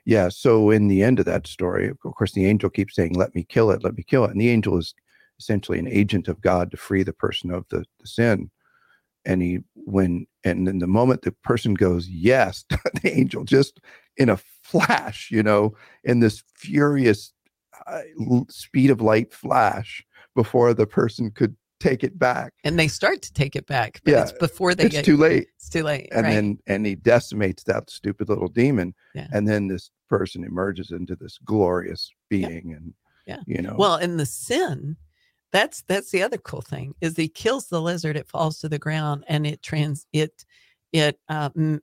Yeah. 0.04 0.28
So 0.28 0.70
in 0.70 0.88
the 0.88 1.02
end 1.02 1.18
of 1.18 1.26
that 1.26 1.46
story, 1.46 1.88
of 1.88 1.98
course, 2.00 2.32
the 2.32 2.46
angel 2.46 2.70
keeps 2.70 2.94
saying, 2.94 3.14
"Let 3.14 3.34
me 3.34 3.44
kill 3.44 3.70
it. 3.70 3.84
Let 3.84 3.96
me 3.96 4.02
kill 4.02 4.24
it." 4.24 4.30
And 4.32 4.40
the 4.40 4.50
angel 4.50 4.78
is 4.78 4.94
essentially 5.38 5.78
an 5.78 5.88
agent 5.88 6.28
of 6.28 6.40
God 6.40 6.70
to 6.70 6.76
free 6.76 7.02
the 7.02 7.12
person 7.12 7.50
of 7.50 7.64
the, 7.70 7.84
the 8.00 8.06
sin. 8.06 8.50
And 9.24 9.42
he, 9.42 9.60
when, 9.74 10.26
and 10.44 10.66
then 10.66 10.78
the 10.78 10.86
moment 10.86 11.22
the 11.22 11.32
person 11.44 11.74
goes, 11.74 12.08
"Yes," 12.08 12.64
the 13.02 13.18
angel 13.18 13.44
just 13.44 13.80
in 14.16 14.28
a 14.28 14.38
flash, 14.62 15.30
you 15.30 15.42
know, 15.42 15.74
in 16.04 16.20
this 16.20 16.42
furious 16.56 17.32
uh, 17.86 18.02
speed 18.48 18.90
of 18.90 19.00
light 19.00 19.32
flash 19.32 20.04
before 20.34 20.74
the 20.74 20.86
person 20.86 21.30
could 21.30 21.56
take 21.80 22.04
it 22.04 22.18
back. 22.18 22.52
And 22.62 22.78
they 22.78 22.86
start 22.88 23.22
to 23.22 23.32
take 23.32 23.56
it 23.56 23.66
back, 23.66 24.00
but 24.04 24.12
Yeah, 24.12 24.22
it's 24.22 24.32
before 24.32 24.74
they 24.74 24.84
get 24.84 24.86
it's 24.86 24.94
get 24.96 25.04
too 25.06 25.16
late. 25.16 25.48
it's 25.56 25.68
too 25.68 25.82
late. 25.82 26.08
and 26.12 26.22
right. 26.24 26.34
then 26.34 26.58
and 26.66 26.86
he 26.86 26.94
decimates 26.94 27.64
that 27.64 27.90
stupid 27.90 28.28
little 28.28 28.48
demon 28.48 28.94
Yeah. 29.14 29.26
and 29.32 29.48
then 29.48 29.66
this 29.68 29.90
person 30.08 30.44
emerges 30.44 30.90
into 30.92 31.16
this 31.16 31.38
glorious 31.44 32.10
being 32.28 32.74
and 32.76 32.94
Yeah. 33.26 33.40
you 33.46 33.62
know 33.62 33.74
Well, 33.78 33.96
in 33.96 34.16
the 34.18 34.26
sin, 34.26 34.96
that's 35.52 35.82
that's 35.82 36.10
the 36.10 36.22
other 36.22 36.38
cool 36.38 36.62
thing 36.62 36.94
is 37.00 37.16
he 37.16 37.28
kills 37.28 37.66
the 37.68 37.80
lizard, 37.80 38.16
it 38.16 38.28
falls 38.28 38.58
to 38.60 38.68
the 38.68 38.78
ground, 38.78 39.24
and 39.26 39.46
it 39.46 39.62
trans 39.62 40.06
it 40.12 40.44
it 40.92 41.18
uh, 41.28 41.50
m- 41.56 41.82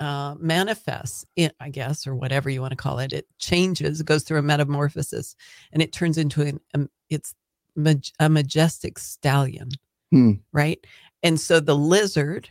uh, 0.00 0.34
manifests 0.38 1.24
it, 1.36 1.54
I 1.60 1.68
guess, 1.70 2.06
or 2.06 2.14
whatever 2.14 2.50
you 2.50 2.60
want 2.60 2.72
to 2.72 2.76
call 2.76 2.98
it. 2.98 3.12
It 3.12 3.26
changes, 3.38 4.00
it 4.00 4.06
goes 4.06 4.22
through 4.24 4.38
a 4.38 4.42
metamorphosis, 4.42 5.36
and 5.72 5.80
it 5.82 5.92
turns 5.92 6.18
into 6.18 6.42
an 6.42 6.60
um, 6.74 6.88
it's 7.10 7.34
maj- 7.76 8.12
a 8.20 8.28
majestic 8.28 8.98
stallion, 8.98 9.70
Hmm. 10.10 10.32
right? 10.52 10.84
And 11.22 11.40
so 11.40 11.60
the 11.60 11.76
lizard 11.76 12.48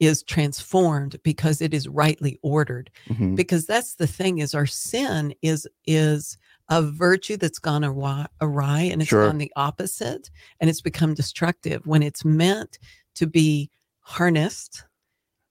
is 0.00 0.22
transformed 0.24 1.16
because 1.22 1.62
it 1.62 1.72
is 1.72 1.86
rightly 1.88 2.38
ordered 2.42 2.90
Mhm. 3.08 3.36
because 3.36 3.66
that's 3.66 3.94
the 3.94 4.06
thing 4.06 4.38
is 4.38 4.52
our 4.54 4.66
sin 4.66 5.32
is 5.42 5.66
is 5.86 6.36
a 6.68 6.82
virtue 6.82 7.36
that's 7.36 7.58
gone 7.60 7.84
awry, 7.84 8.26
awry 8.40 8.80
and 8.82 9.00
it's 9.02 9.08
Sure. 9.10 9.26
gone 9.28 9.38
the 9.38 9.52
opposite 9.56 10.30
and 10.60 10.68
it's 10.70 10.80
become 10.80 11.14
destructive 11.14 11.86
when 11.86 12.02
it's 12.02 12.24
meant 12.24 12.78
to 13.14 13.26
be 13.26 13.70
harnessed 14.00 14.84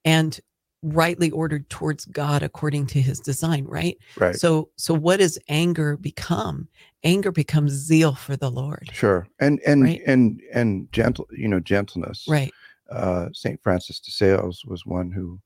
and 0.04 0.40
rightly 0.84 1.30
ordered 1.32 1.70
towards 1.70 2.06
God 2.06 2.42
according 2.42 2.88
to 2.88 3.02
his 3.02 3.20
design 3.20 3.66
right? 3.66 3.98
Right. 4.18 4.36
So 4.36 4.70
so 4.78 4.94
what 4.94 5.18
does 5.20 5.38
anger 5.48 5.96
become? 5.98 6.68
Anger 7.04 7.32
becomes 7.32 7.72
zeal 7.72 8.16
for 8.16 8.36
the 8.36 8.50
lord. 8.50 8.90
Sure. 8.92 9.28
And 9.40 9.60
and 9.66 9.84
Right. 9.84 10.02
and 10.08 10.42
and 10.54 10.92
gentle 10.92 11.28
you 11.32 11.48
know 11.48 11.60
gentleness. 11.60 12.26
Right. 12.28 12.52
Uh 12.90 13.30
saint 13.34 13.62
francis 13.62 14.00
de 14.00 14.12
sales 14.12 14.64
was 14.66 14.86
one 14.86 15.12
who 15.12 15.40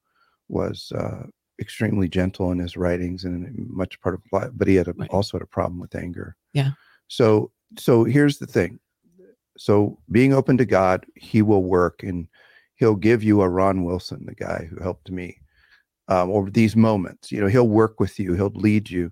was 0.47 0.91
uh 0.95 1.23
extremely 1.59 2.07
gentle 2.07 2.51
in 2.51 2.59
his 2.59 2.75
writings 2.77 3.23
and 3.23 3.53
much 3.69 3.99
part 4.01 4.13
of 4.15 4.21
life 4.31 4.51
but 4.53 4.67
he 4.67 4.75
had 4.75 4.87
a, 4.87 4.93
Right. 4.93 5.09
also 5.09 5.37
had 5.37 5.43
a 5.43 5.47
problem 5.47 5.79
with 5.79 5.95
anger. 5.95 6.35
Yeah. 6.53 6.71
so 7.07 7.51
so 7.77 8.03
here's 8.05 8.37
the 8.37 8.47
thing. 8.47 8.79
So 9.57 9.97
being 10.11 10.33
open 10.33 10.57
to 10.59 10.65
god 10.65 11.05
he 11.15 11.41
will 11.41 11.63
work 11.63 12.03
and 12.03 12.27
he'll 12.75 12.95
give 12.95 13.23
you 13.23 13.41
a 13.41 13.49
ron 13.49 13.83
wilson 13.83 14.25
the 14.25 14.35
guy 14.35 14.67
who 14.69 14.81
helped 14.81 15.09
me 15.11 15.39
um, 16.07 16.29
over 16.31 16.49
these 16.49 16.75
moments 16.75 17.31
you 17.31 17.41
know 17.41 17.47
he'll 17.47 17.67
work 17.67 17.99
with 17.99 18.19
you 18.19 18.33
he'll 18.33 18.51
lead 18.55 18.89
you 18.89 19.11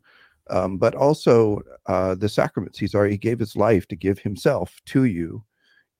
um, 0.50 0.78
but 0.78 0.94
also 0.94 1.62
uh, 1.88 2.14
the 2.16 2.30
sacraments 2.30 2.78
he's 2.78 2.94
already 2.94 3.14
he 3.14 3.18
gave 3.18 3.40
his 3.40 3.56
life 3.56 3.88
to 3.88 3.96
give 3.96 4.20
himself 4.20 4.82
to 4.86 5.06
you 5.06 5.44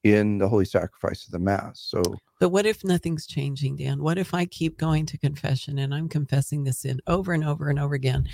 in 0.04 0.38
the 0.38 0.48
holy 0.48 0.66
sacrifice 0.66 1.26
of 1.26 1.32
the 1.32 1.40
mass 1.40 1.80
so 1.90 2.02
But 2.40 2.50
what 2.50 2.66
if 2.66 2.84
nothing's 2.84 3.26
changing, 3.26 3.78
Dan? 3.78 4.04
What 4.04 4.18
if 4.18 4.34
I 4.34 4.46
keep 4.46 4.78
going 4.78 5.06
to 5.06 5.18
confession 5.18 5.80
and 5.80 5.94
I'm 5.94 6.10
confessing 6.10 6.66
this 6.66 6.80
sin 6.80 7.00
over 7.08 7.32
and 7.32 7.46
over 7.46 7.70
and 7.70 7.80
over 7.80 7.96
again? 7.96 8.28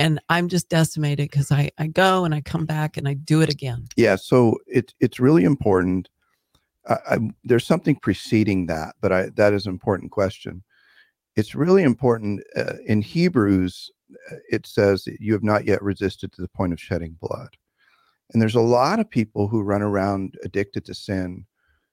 And 0.00 0.18
I'm 0.28 0.48
just 0.48 0.68
decimated 0.68 1.30
because 1.30 1.52
I, 1.52 1.70
I 1.78 1.86
go 1.86 2.24
and 2.24 2.34
I 2.34 2.40
come 2.40 2.66
back 2.66 2.96
and 2.96 3.06
I 3.06 3.14
do 3.14 3.40
it 3.40 3.48
again. 3.48 3.86
yeah 3.96 4.16
so 4.16 4.56
it's 4.66 4.92
it's 4.98 5.20
really 5.20 5.44
important 5.44 6.08
I, 6.88 6.96
I, 7.10 7.18
there's 7.44 7.66
something 7.66 7.96
preceding 7.96 8.66
that 8.66 8.94
but 9.00 9.12
i 9.12 9.28
that 9.36 9.52
is 9.52 9.66
an 9.66 9.72
important 9.72 10.10
question. 10.10 10.62
It's 11.36 11.54
really 11.54 11.82
important 11.82 12.42
uh, 12.56 12.74
in 12.86 13.00
hebrews 13.02 13.90
uh, 14.30 14.36
it 14.50 14.66
says 14.66 15.04
that 15.04 15.20
you 15.20 15.32
have 15.32 15.42
not 15.42 15.64
yet 15.64 15.82
resisted 15.82 16.32
to 16.32 16.42
the 16.42 16.48
point 16.48 16.72
of 16.72 16.80
shedding 16.80 17.16
blood. 17.20 17.48
And 18.32 18.40
there's 18.40 18.54
a 18.54 18.60
lot 18.60 19.00
of 19.00 19.08
people 19.08 19.48
who 19.48 19.62
run 19.62 19.82
around 19.82 20.36
addicted 20.44 20.84
to 20.86 20.94
sin 20.94 21.46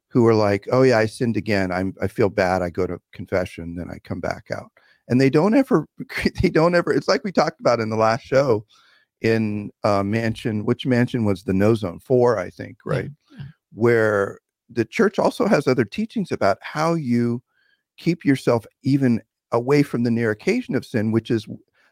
who 0.09 0.25
are 0.25 0.33
like 0.33 0.67
oh 0.71 0.81
yeah 0.81 0.97
i 0.97 1.05
sinned 1.05 1.37
again. 1.37 1.71
I'm 1.71 1.93
i 2.01 2.07
feel 2.07 2.29
bad. 2.29 2.61
I 2.61 2.69
go 2.69 2.87
to 2.87 2.99
confession 3.13 3.75
then 3.75 3.89
i 3.89 3.99
come 3.99 4.19
back 4.19 4.45
out. 4.51 4.71
And 5.07 5.19
they 5.19 5.29
don't 5.29 5.55
ever 5.55 5.87
they 6.41 6.49
don't 6.49 6.75
ever 6.75 6.91
it's 6.91 7.07
like 7.07 7.23
we 7.23 7.31
talked 7.31 7.59
about 7.59 7.79
in 7.79 7.89
the 7.89 7.95
last 7.95 8.23
show 8.23 8.65
in 9.21 9.69
uh 9.83 10.03
mansion 10.03 10.65
which 10.65 10.85
mansion 10.85 11.25
was 11.25 11.43
the 11.43 11.53
no 11.53 11.75
zone 11.75 11.99
four 11.99 12.39
i 12.39 12.49
think 12.49 12.77
right? 12.85 13.09
yeah. 13.31 13.43
where 13.73 14.39
the 14.69 14.85
church 14.85 15.17
also 15.19 15.47
has 15.47 15.67
other 15.67 15.85
teachings 15.85 16.31
about 16.31 16.57
how 16.61 16.93
you 16.93 17.41
keep 17.97 18.23
yourself 18.23 18.65
even 18.83 19.21
away 19.51 19.81
from 19.83 20.03
the 20.03 20.11
near 20.11 20.31
occasion 20.31 20.75
of 20.75 20.85
sin 20.85 21.11
which 21.11 21.31
is 21.31 21.47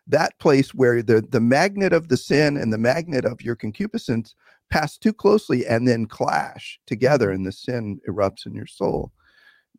that 0.08 0.38
place 0.40 0.74
where 0.74 1.02
the 1.04 1.22
the 1.30 1.40
magnet 1.42 1.92
of 1.92 2.08
the 2.08 2.18
sin 2.18 2.56
and 2.56 2.72
the 2.72 2.78
magnet 2.78 3.26
of 3.26 3.42
your 3.42 3.56
concupiscence 3.56 4.36
pass 4.70 4.98
too 4.98 5.14
closely 5.14 5.66
and 5.66 5.88
then 5.88 6.06
clash 6.06 6.80
together 6.86 7.32
and 7.32 7.46
the 7.46 7.52
sin 7.52 8.00
erupts 8.08 8.46
in 8.46 8.54
your 8.54 8.68
soul 8.68 9.12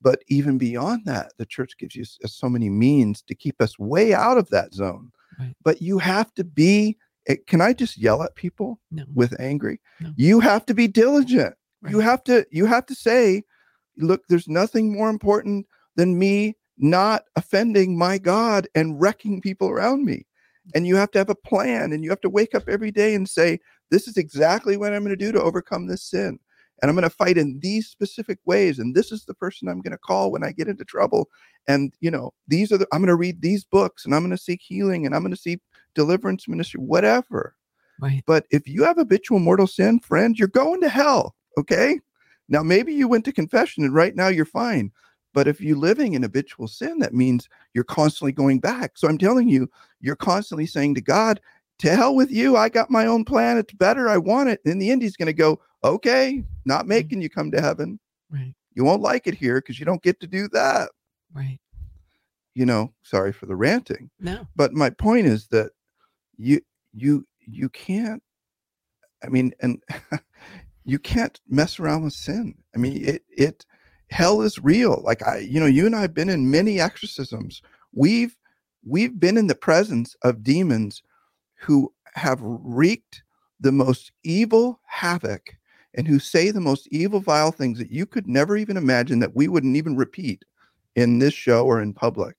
but 0.00 0.20
even 0.28 0.58
beyond 0.58 1.02
that 1.04 1.32
the 1.38 1.46
church 1.46 1.72
gives 1.78 1.94
you 1.96 2.04
so 2.04 2.48
many 2.48 2.68
means 2.68 3.22
to 3.22 3.34
keep 3.34 3.60
us 3.62 3.78
way 3.78 4.12
out 4.14 4.38
of 4.38 4.48
that 4.50 4.72
zone 4.74 5.10
Right. 5.38 5.54
but 5.62 5.80
you 5.80 5.98
have 5.98 6.34
to 6.34 6.42
be 6.44 6.96
eh, 7.28 7.36
can 7.46 7.60
i 7.60 7.72
just 7.72 7.96
yell 7.96 8.22
at 8.22 8.34
people 8.34 8.80
No. 8.90 9.04
with 9.14 9.38
angry 9.40 9.80
No. 10.00 10.12
you 10.16 10.40
have 10.40 10.66
to 10.66 10.74
be 10.74 10.88
diligent 10.88 11.54
you 11.86 12.00
have 12.00 12.22
to 12.24 12.46
you 12.50 12.66
have 12.66 12.86
to 12.86 12.94
say 12.94 13.42
look 13.98 14.22
there's 14.28 14.48
nothing 14.48 14.92
more 14.92 15.10
important 15.10 15.66
than 15.96 16.18
me 16.18 16.54
not 16.76 17.24
offending 17.36 17.96
my 17.96 18.18
god 18.18 18.68
and 18.74 19.00
wrecking 19.00 19.40
people 19.40 19.68
around 19.68 20.04
me 20.04 20.16
mm. 20.16 20.70
and 20.74 20.86
you 20.86 20.96
have 20.96 21.10
to 21.10 21.18
have 21.18 21.30
a 21.30 21.34
plan 21.34 21.92
and 21.92 22.04
you 22.04 22.10
have 22.10 22.20
to 22.20 22.30
wake 22.30 22.54
up 22.54 22.68
every 22.68 22.90
day 22.90 23.14
and 23.14 23.28
say 23.28 23.58
this 23.90 24.08
is 24.08 24.16
exactly 24.16 24.76
what 24.76 24.92
i'm 24.92 25.04
going 25.04 25.16
to 25.16 25.24
do 25.24 25.32
to 25.32 25.42
overcome 25.42 25.86
this 25.86 26.02
sin 26.02 26.38
and 26.80 26.88
i'm 26.88 26.94
going 26.94 27.02
to 27.02 27.10
fight 27.10 27.36
in 27.36 27.58
these 27.60 27.88
specific 27.88 28.38
ways 28.44 28.78
and 28.78 28.94
this 28.94 29.10
is 29.10 29.24
the 29.24 29.34
person 29.34 29.68
i'm 29.68 29.80
going 29.80 29.92
to 29.92 29.98
call 29.98 30.30
when 30.30 30.44
i 30.44 30.52
get 30.52 30.68
into 30.68 30.84
trouble 30.84 31.28
and 31.66 31.94
you 32.00 32.10
know 32.10 32.32
these 32.46 32.70
are 32.72 32.78
the 32.78 32.86
i'm 32.92 33.00
going 33.00 33.08
to 33.08 33.16
read 33.16 33.40
these 33.40 33.64
books 33.64 34.04
and 34.04 34.14
i'm 34.14 34.22
going 34.22 34.30
to 34.30 34.42
seek 34.42 34.60
healing 34.62 35.04
and 35.04 35.14
i'm 35.14 35.22
going 35.22 35.34
to 35.34 35.40
seek 35.40 35.60
deliverance 35.94 36.46
ministry 36.48 36.80
whatever 36.80 37.54
Right. 38.00 38.22
but 38.26 38.46
if 38.50 38.68
you 38.68 38.84
have 38.84 38.96
habitual 38.96 39.40
mortal 39.40 39.66
sin, 39.66 39.98
friend, 40.00 40.38
you're 40.38 40.48
going 40.48 40.80
to 40.82 40.88
hell. 40.88 41.34
Okay. 41.58 42.00
Now, 42.48 42.62
maybe 42.62 42.94
you 42.94 43.08
went 43.08 43.24
to 43.26 43.32
confession 43.32 43.84
and 43.84 43.94
right 43.94 44.14
now 44.14 44.28
you're 44.28 44.44
fine. 44.44 44.92
But 45.34 45.46
if 45.46 45.60
you're 45.60 45.76
living 45.76 46.14
in 46.14 46.22
habitual 46.22 46.68
sin, 46.68 46.98
that 47.00 47.12
means 47.12 47.48
you're 47.74 47.84
constantly 47.84 48.32
going 48.32 48.60
back. 48.60 48.96
So 48.96 49.08
I'm 49.08 49.18
telling 49.18 49.48
you, 49.48 49.68
you're 50.00 50.16
constantly 50.16 50.66
saying 50.66 50.94
to 50.94 51.00
God, 51.00 51.40
to 51.80 51.94
hell 51.94 52.14
with 52.14 52.30
you. 52.30 52.56
I 52.56 52.68
got 52.68 52.90
my 52.90 53.06
own 53.06 53.24
plan. 53.24 53.58
It's 53.58 53.72
better. 53.74 54.08
I 54.08 54.16
want 54.16 54.48
it. 54.48 54.60
And 54.64 54.72
in 54.72 54.78
the 54.78 54.90
end, 54.90 55.02
he's 55.02 55.16
going 55.16 55.26
to 55.26 55.32
go, 55.32 55.60
okay, 55.84 56.42
not 56.64 56.80
mm-hmm. 56.80 56.88
making 56.88 57.22
you 57.22 57.30
come 57.30 57.50
to 57.50 57.60
heaven. 57.60 58.00
Right. 58.30 58.54
You 58.74 58.84
won't 58.84 59.02
like 59.02 59.26
it 59.26 59.34
here 59.34 59.56
because 59.60 59.78
you 59.78 59.86
don't 59.86 60.02
get 60.02 60.18
to 60.20 60.26
do 60.26 60.48
that. 60.48 60.90
Right. 61.32 61.58
You 62.54 62.66
know, 62.66 62.92
sorry 63.02 63.32
for 63.32 63.46
the 63.46 63.54
ranting. 63.54 64.10
No. 64.18 64.46
but 64.56 64.72
my 64.72 64.90
point 64.90 65.26
is 65.26 65.46
that 65.48 65.70
you 66.36 66.60
you 66.92 67.26
you 67.40 67.68
can't 67.68 68.22
i 69.22 69.28
mean 69.28 69.52
and 69.60 69.82
you 70.88 70.98
can't 70.98 71.40
mess 71.48 71.78
around 71.78 72.02
with 72.02 72.12
sin 72.12 72.54
i 72.74 72.78
mean 72.78 73.04
it 73.04 73.22
it 73.28 73.64
hell 74.10 74.40
is 74.40 74.58
real 74.58 75.00
like 75.04 75.26
i 75.26 75.38
you 75.38 75.60
know 75.60 75.66
you 75.66 75.86
and 75.86 75.94
i 75.94 76.00
have 76.00 76.14
been 76.14 76.28
in 76.28 76.50
many 76.50 76.80
exorcisms 76.80 77.62
we've 77.92 78.36
we've 78.84 79.20
been 79.20 79.36
in 79.36 79.46
the 79.46 79.54
presence 79.54 80.16
of 80.22 80.42
demons 80.42 81.02
who 81.56 81.92
have 82.14 82.38
wreaked 82.42 83.22
the 83.60 83.72
most 83.72 84.12
evil 84.24 84.80
havoc 84.86 85.58
and 85.94 86.06
who 86.06 86.18
say 86.18 86.50
the 86.50 86.60
most 86.60 86.86
evil, 86.90 87.20
vile 87.20 87.50
things 87.50 87.78
that 87.78 87.90
you 87.90 88.06
could 88.06 88.28
never 88.28 88.56
even 88.56 88.76
imagine 88.76 89.18
that 89.18 89.34
we 89.34 89.48
wouldn't 89.48 89.76
even 89.76 89.96
repeat 89.96 90.44
in 90.94 91.18
this 91.18 91.34
show 91.34 91.64
or 91.64 91.80
in 91.80 91.92
public. 91.92 92.36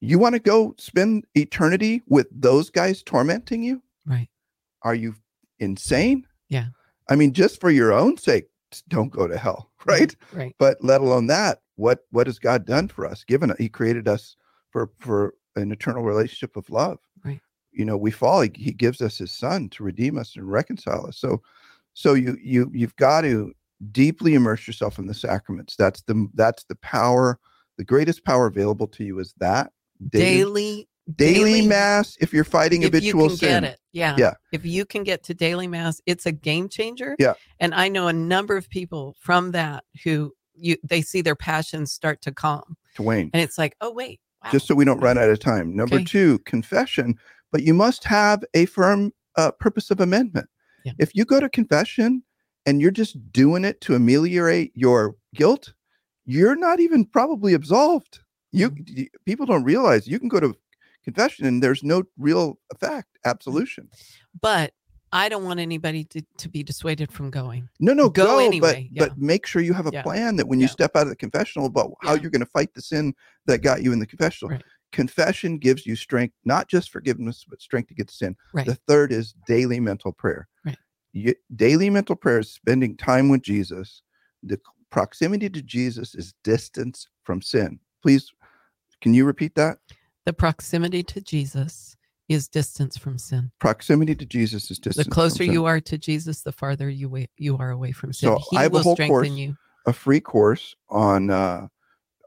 You 0.00 0.18
want 0.18 0.34
to 0.34 0.40
go 0.40 0.74
spend 0.78 1.26
eternity 1.34 2.02
with 2.06 2.28
those 2.30 2.70
guys 2.70 3.02
tormenting 3.02 3.62
you? 3.62 3.82
Right. 4.06 4.28
Are 4.82 4.94
you 4.94 5.14
insane? 5.58 6.26
Yeah. 6.50 6.66
I 7.08 7.16
mean, 7.16 7.32
just 7.32 7.60
for 7.60 7.70
your 7.70 7.92
own 7.92 8.18
sake, 8.18 8.48
don't 8.88 9.10
go 9.10 9.26
to 9.26 9.38
hell, 9.38 9.70
right? 9.86 10.14
Right. 10.32 10.54
But 10.58 10.78
let 10.84 11.00
alone 11.00 11.26
that, 11.28 11.62
what 11.76 12.00
what 12.10 12.26
has 12.26 12.38
God 12.38 12.66
done 12.66 12.88
for 12.88 13.06
us? 13.06 13.24
Given 13.24 13.54
He 13.58 13.68
created 13.68 14.06
us 14.06 14.36
for 14.70 14.90
for 14.98 15.34
an 15.56 15.72
eternal 15.72 16.02
relationship 16.02 16.56
of 16.56 16.68
love. 16.70 16.98
Right. 17.24 17.40
You 17.72 17.84
know, 17.84 17.96
we 17.96 18.10
fall. 18.10 18.42
He, 18.42 18.50
he 18.54 18.72
gives 18.72 19.00
us 19.00 19.18
His 19.18 19.32
Son 19.32 19.68
to 19.70 19.82
redeem 19.82 20.18
us 20.18 20.36
and 20.36 20.50
reconcile 20.50 21.06
us. 21.06 21.18
So, 21.18 21.40
so 21.94 22.14
you 22.14 22.36
you 22.42 22.70
you've 22.74 22.96
got 22.96 23.22
to 23.22 23.52
deeply 23.92 24.34
immerse 24.34 24.66
yourself 24.66 24.98
in 24.98 25.06
the 25.06 25.14
sacraments. 25.14 25.76
That's 25.76 26.02
the 26.02 26.28
that's 26.34 26.64
the 26.64 26.76
power. 26.76 27.38
The 27.78 27.84
greatest 27.84 28.24
power 28.24 28.46
available 28.46 28.88
to 28.88 29.04
you 29.04 29.18
is 29.20 29.32
that 29.38 29.72
Daily, 30.08 30.36
daily, 30.36 30.88
daily- 31.16 31.66
mass. 31.66 32.16
If 32.20 32.32
you're 32.32 32.44
fighting 32.44 32.82
if 32.82 32.92
you 32.94 32.98
habitual 32.98 33.28
can 33.28 33.36
sin, 33.36 33.62
get 33.62 33.72
it. 33.72 33.78
Yeah. 33.92 34.14
Yeah. 34.18 34.34
If 34.52 34.64
you 34.64 34.84
can 34.84 35.02
get 35.04 35.22
to 35.24 35.34
daily 35.34 35.66
mass, 35.66 36.00
it's 36.06 36.26
a 36.26 36.32
game 36.32 36.68
changer. 36.68 37.16
Yeah. 37.18 37.34
And 37.58 37.74
I 37.74 37.88
know 37.88 38.08
a 38.08 38.12
number 38.12 38.56
of 38.56 38.68
people 38.70 39.16
from 39.20 39.50
that 39.52 39.84
who 40.04 40.32
you 40.54 40.76
they 40.84 41.02
see 41.02 41.20
their 41.22 41.36
passions 41.36 41.92
start 41.92 42.20
to 42.22 42.32
calm. 42.32 42.76
to 42.96 43.02
wane. 43.02 43.30
And 43.32 43.42
it's 43.42 43.56
like, 43.58 43.76
oh 43.80 43.92
wait, 43.92 44.20
wow. 44.44 44.50
just 44.50 44.66
so 44.66 44.74
we 44.74 44.84
don't 44.84 45.00
run 45.00 45.16
out 45.18 45.30
of 45.30 45.38
time. 45.40 45.74
Number 45.74 45.96
Okay. 45.96 46.04
two, 46.04 46.38
confession, 46.40 47.14
but 47.52 47.62
you 47.62 47.72
must 47.74 48.04
have 48.04 48.42
a 48.54 48.66
firm 48.66 49.12
uh, 49.36 49.52
purpose 49.52 49.90
of 49.90 50.00
amendment. 50.00 50.48
Yeah. 50.84 50.92
If 50.98 51.14
you 51.14 51.24
go 51.24 51.40
to 51.40 51.48
confession 51.48 52.22
and 52.66 52.80
you're 52.80 52.90
just 52.90 53.32
doing 53.32 53.64
it 53.64 53.80
to 53.82 53.94
ameliorate 53.94 54.72
your 54.74 55.14
guilt, 55.34 55.72
you're 56.26 56.56
not 56.56 56.78
even 56.80 57.04
probably 57.04 57.54
absolved. 57.54 58.20
You 58.52 58.70
Mm-hmm. 58.70 58.94
y- 59.02 59.08
people 59.24 59.46
don't 59.46 59.64
realize 59.64 60.06
you 60.08 60.18
can 60.18 60.28
go 60.28 60.40
to 60.40 60.54
confession 61.04 61.46
and 61.46 61.62
there's 61.62 61.82
no 61.82 62.04
real 62.18 62.58
effect, 62.72 63.08
mm. 63.24 63.30
absolution. 63.30 63.88
but 64.40 64.72
I 65.12 65.28
don't 65.28 65.44
want 65.44 65.58
anybody 65.58 66.04
to, 66.04 66.22
to 66.38 66.48
be 66.48 66.62
dissuaded 66.62 67.10
from 67.10 67.30
going. 67.30 67.68
No, 67.80 67.92
no, 67.92 68.08
Go 68.08 68.24
go, 68.26 68.38
anyway, 68.38 68.88
but 68.92 69.08
but 69.08 69.18
make 69.18 69.44
sure 69.44 69.60
you 69.60 69.72
have 69.72 69.88
a 69.88 69.90
Yeah. 69.92 70.02
plan 70.02 70.36
that 70.36 70.46
when 70.46 70.60
you 70.60 70.66
Yeah. 70.66 70.70
step 70.72 70.94
out 70.94 71.02
of 71.02 71.08
the 71.08 71.16
confessional 71.16 71.66
about 71.66 71.90
how 72.00 72.14
Yeah. 72.14 72.20
you're 72.22 72.30
going 72.30 72.44
to 72.44 72.46
fight 72.46 72.74
the 72.74 72.82
sin 72.82 73.14
that 73.46 73.58
got 73.60 73.82
you 73.82 73.92
in 73.92 73.98
the 73.98 74.06
confessional. 74.06 74.50
Right. 74.52 74.62
Confession 74.92 75.58
gives 75.58 75.84
you 75.84 75.96
strength, 75.96 76.36
not 76.44 76.68
just 76.68 76.90
forgiveness, 76.90 77.44
but 77.48 77.60
strength 77.60 77.88
to 77.88 77.94
get 77.94 78.08
sin. 78.08 78.36
Right. 78.52 78.66
The 78.66 78.76
third 78.86 79.10
is 79.12 79.34
daily 79.46 79.80
mental 79.80 80.12
prayer. 80.12 80.46
Right. 80.64 80.78
You, 81.12 81.34
daily 81.56 81.90
mental 81.90 82.14
prayer 82.14 82.38
is 82.38 82.52
spending 82.52 82.96
time 82.96 83.28
with 83.28 83.42
Jesus. 83.42 84.02
The 84.44 84.60
proximity 84.90 85.50
to 85.50 85.60
Jesus 85.62 86.14
is 86.14 86.34
distance 86.44 87.08
from 87.24 87.42
sin. 87.42 87.80
Please, 88.00 88.32
can 89.00 89.12
you 89.14 89.24
repeat 89.24 89.56
that? 89.56 89.78
The 90.26 90.32
proximity 90.32 91.02
to 91.04 91.20
Jesus 91.20 91.96
is 92.28 92.46
distance 92.46 92.96
from 92.96 93.18
sin. 93.18 93.50
Proximity 93.58 94.14
to 94.14 94.24
Jesus 94.24 94.70
is 94.70 94.78
distance. 94.78 95.06
the 95.06 95.10
closer 95.10 95.42
you 95.42 95.64
are 95.64 95.80
to 95.80 95.98
Jesus, 95.98 96.42
the 96.42 96.52
farther 96.52 96.88
you 96.88 97.26
you 97.36 97.56
are 97.58 97.70
away 97.70 97.92
from 97.92 98.12
sin. 98.12 98.28
So 98.28 98.42
he 98.50 98.56
I 98.56 98.62
have 98.62 98.74
a 98.74 98.82
whole 98.82 98.94
strengthen 98.94 99.14
course 99.14 99.28
you. 99.30 99.56
a 99.86 99.92
free 99.92 100.20
course 100.20 100.76
on 100.88 101.30
uh, 101.30 101.66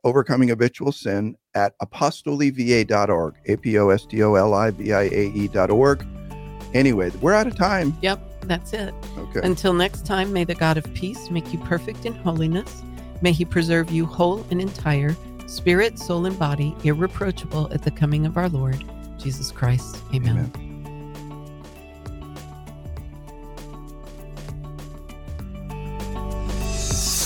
overcoming 0.04 0.50
habitual 0.50 0.92
sin 0.92 1.36
at 1.56 1.74
apostoliviae.org, 1.80 3.36
A 3.46 3.56
P 3.58 3.78
O 3.78 3.90
S 3.90 4.06
T 4.06 4.22
O 4.24 4.36
L 4.36 4.54
I 4.54 4.72
V 4.72 4.92
I 4.92 5.04
A 5.04 5.32
E.org. 5.34 6.06
Anyway, 6.74 7.12
we're 7.22 7.34
out 7.34 7.48
of 7.48 7.56
time. 7.56 7.96
Yep, 8.02 8.20
that's 8.42 8.74
it. 8.74 8.94
Okay. 9.18 9.42
Until 9.44 9.74
next 9.74 10.06
time, 10.06 10.34
may 10.34 10.44
the 10.44 10.56
God 10.56 10.78
of 10.78 10.92
peace 10.94 11.30
make 11.30 11.54
you 11.54 11.60
perfect 11.60 12.06
in 12.06 12.14
holiness. 12.14 12.84
May 13.22 13.32
he 13.32 13.46
preserve 13.46 13.92
you 13.92 14.06
whole 14.06 14.46
and 14.50 14.60
entire, 14.60 15.16
spirit, 15.54 16.00
soul, 16.00 16.26
and 16.26 16.38
body, 16.38 16.76
irreproachable 16.84 17.72
at 17.72 17.84
the 17.84 17.92
coming 17.92 18.26
of 18.26 18.38
our 18.38 18.50
Lord, 18.50 18.84
Jesus 19.18 19.52
Christ. 19.52 19.98
Amen. 20.14 20.52
Amen. 20.56 20.74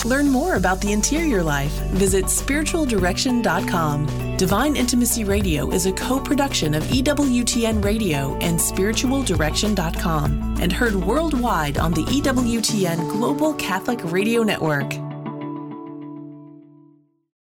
Learn 0.07 0.29
more 0.29 0.55
about 0.55 0.79
the 0.79 0.93
interior 0.93 1.43
life. 1.43 1.73
Visit 1.91 2.25
spiritualdirection.com. 2.25 4.37
Divine 4.37 4.75
Intimacy 4.77 5.25
Radio 5.25 5.69
is 5.71 5.85
a 5.85 5.91
co 5.91 6.17
production 6.19 6.73
of 6.75 6.83
EWTN 6.83 7.83
Radio 7.83 8.37
and 8.37 8.57
spiritualdirection.com 8.57 10.57
and 10.61 10.71
heard 10.71 10.95
worldwide 10.95 11.77
on 11.77 11.91
the 11.91 12.03
EWTN 12.03 13.11
Global 13.11 13.53
Catholic 13.55 13.99
Radio 14.05 14.43
Network. 14.43 15.06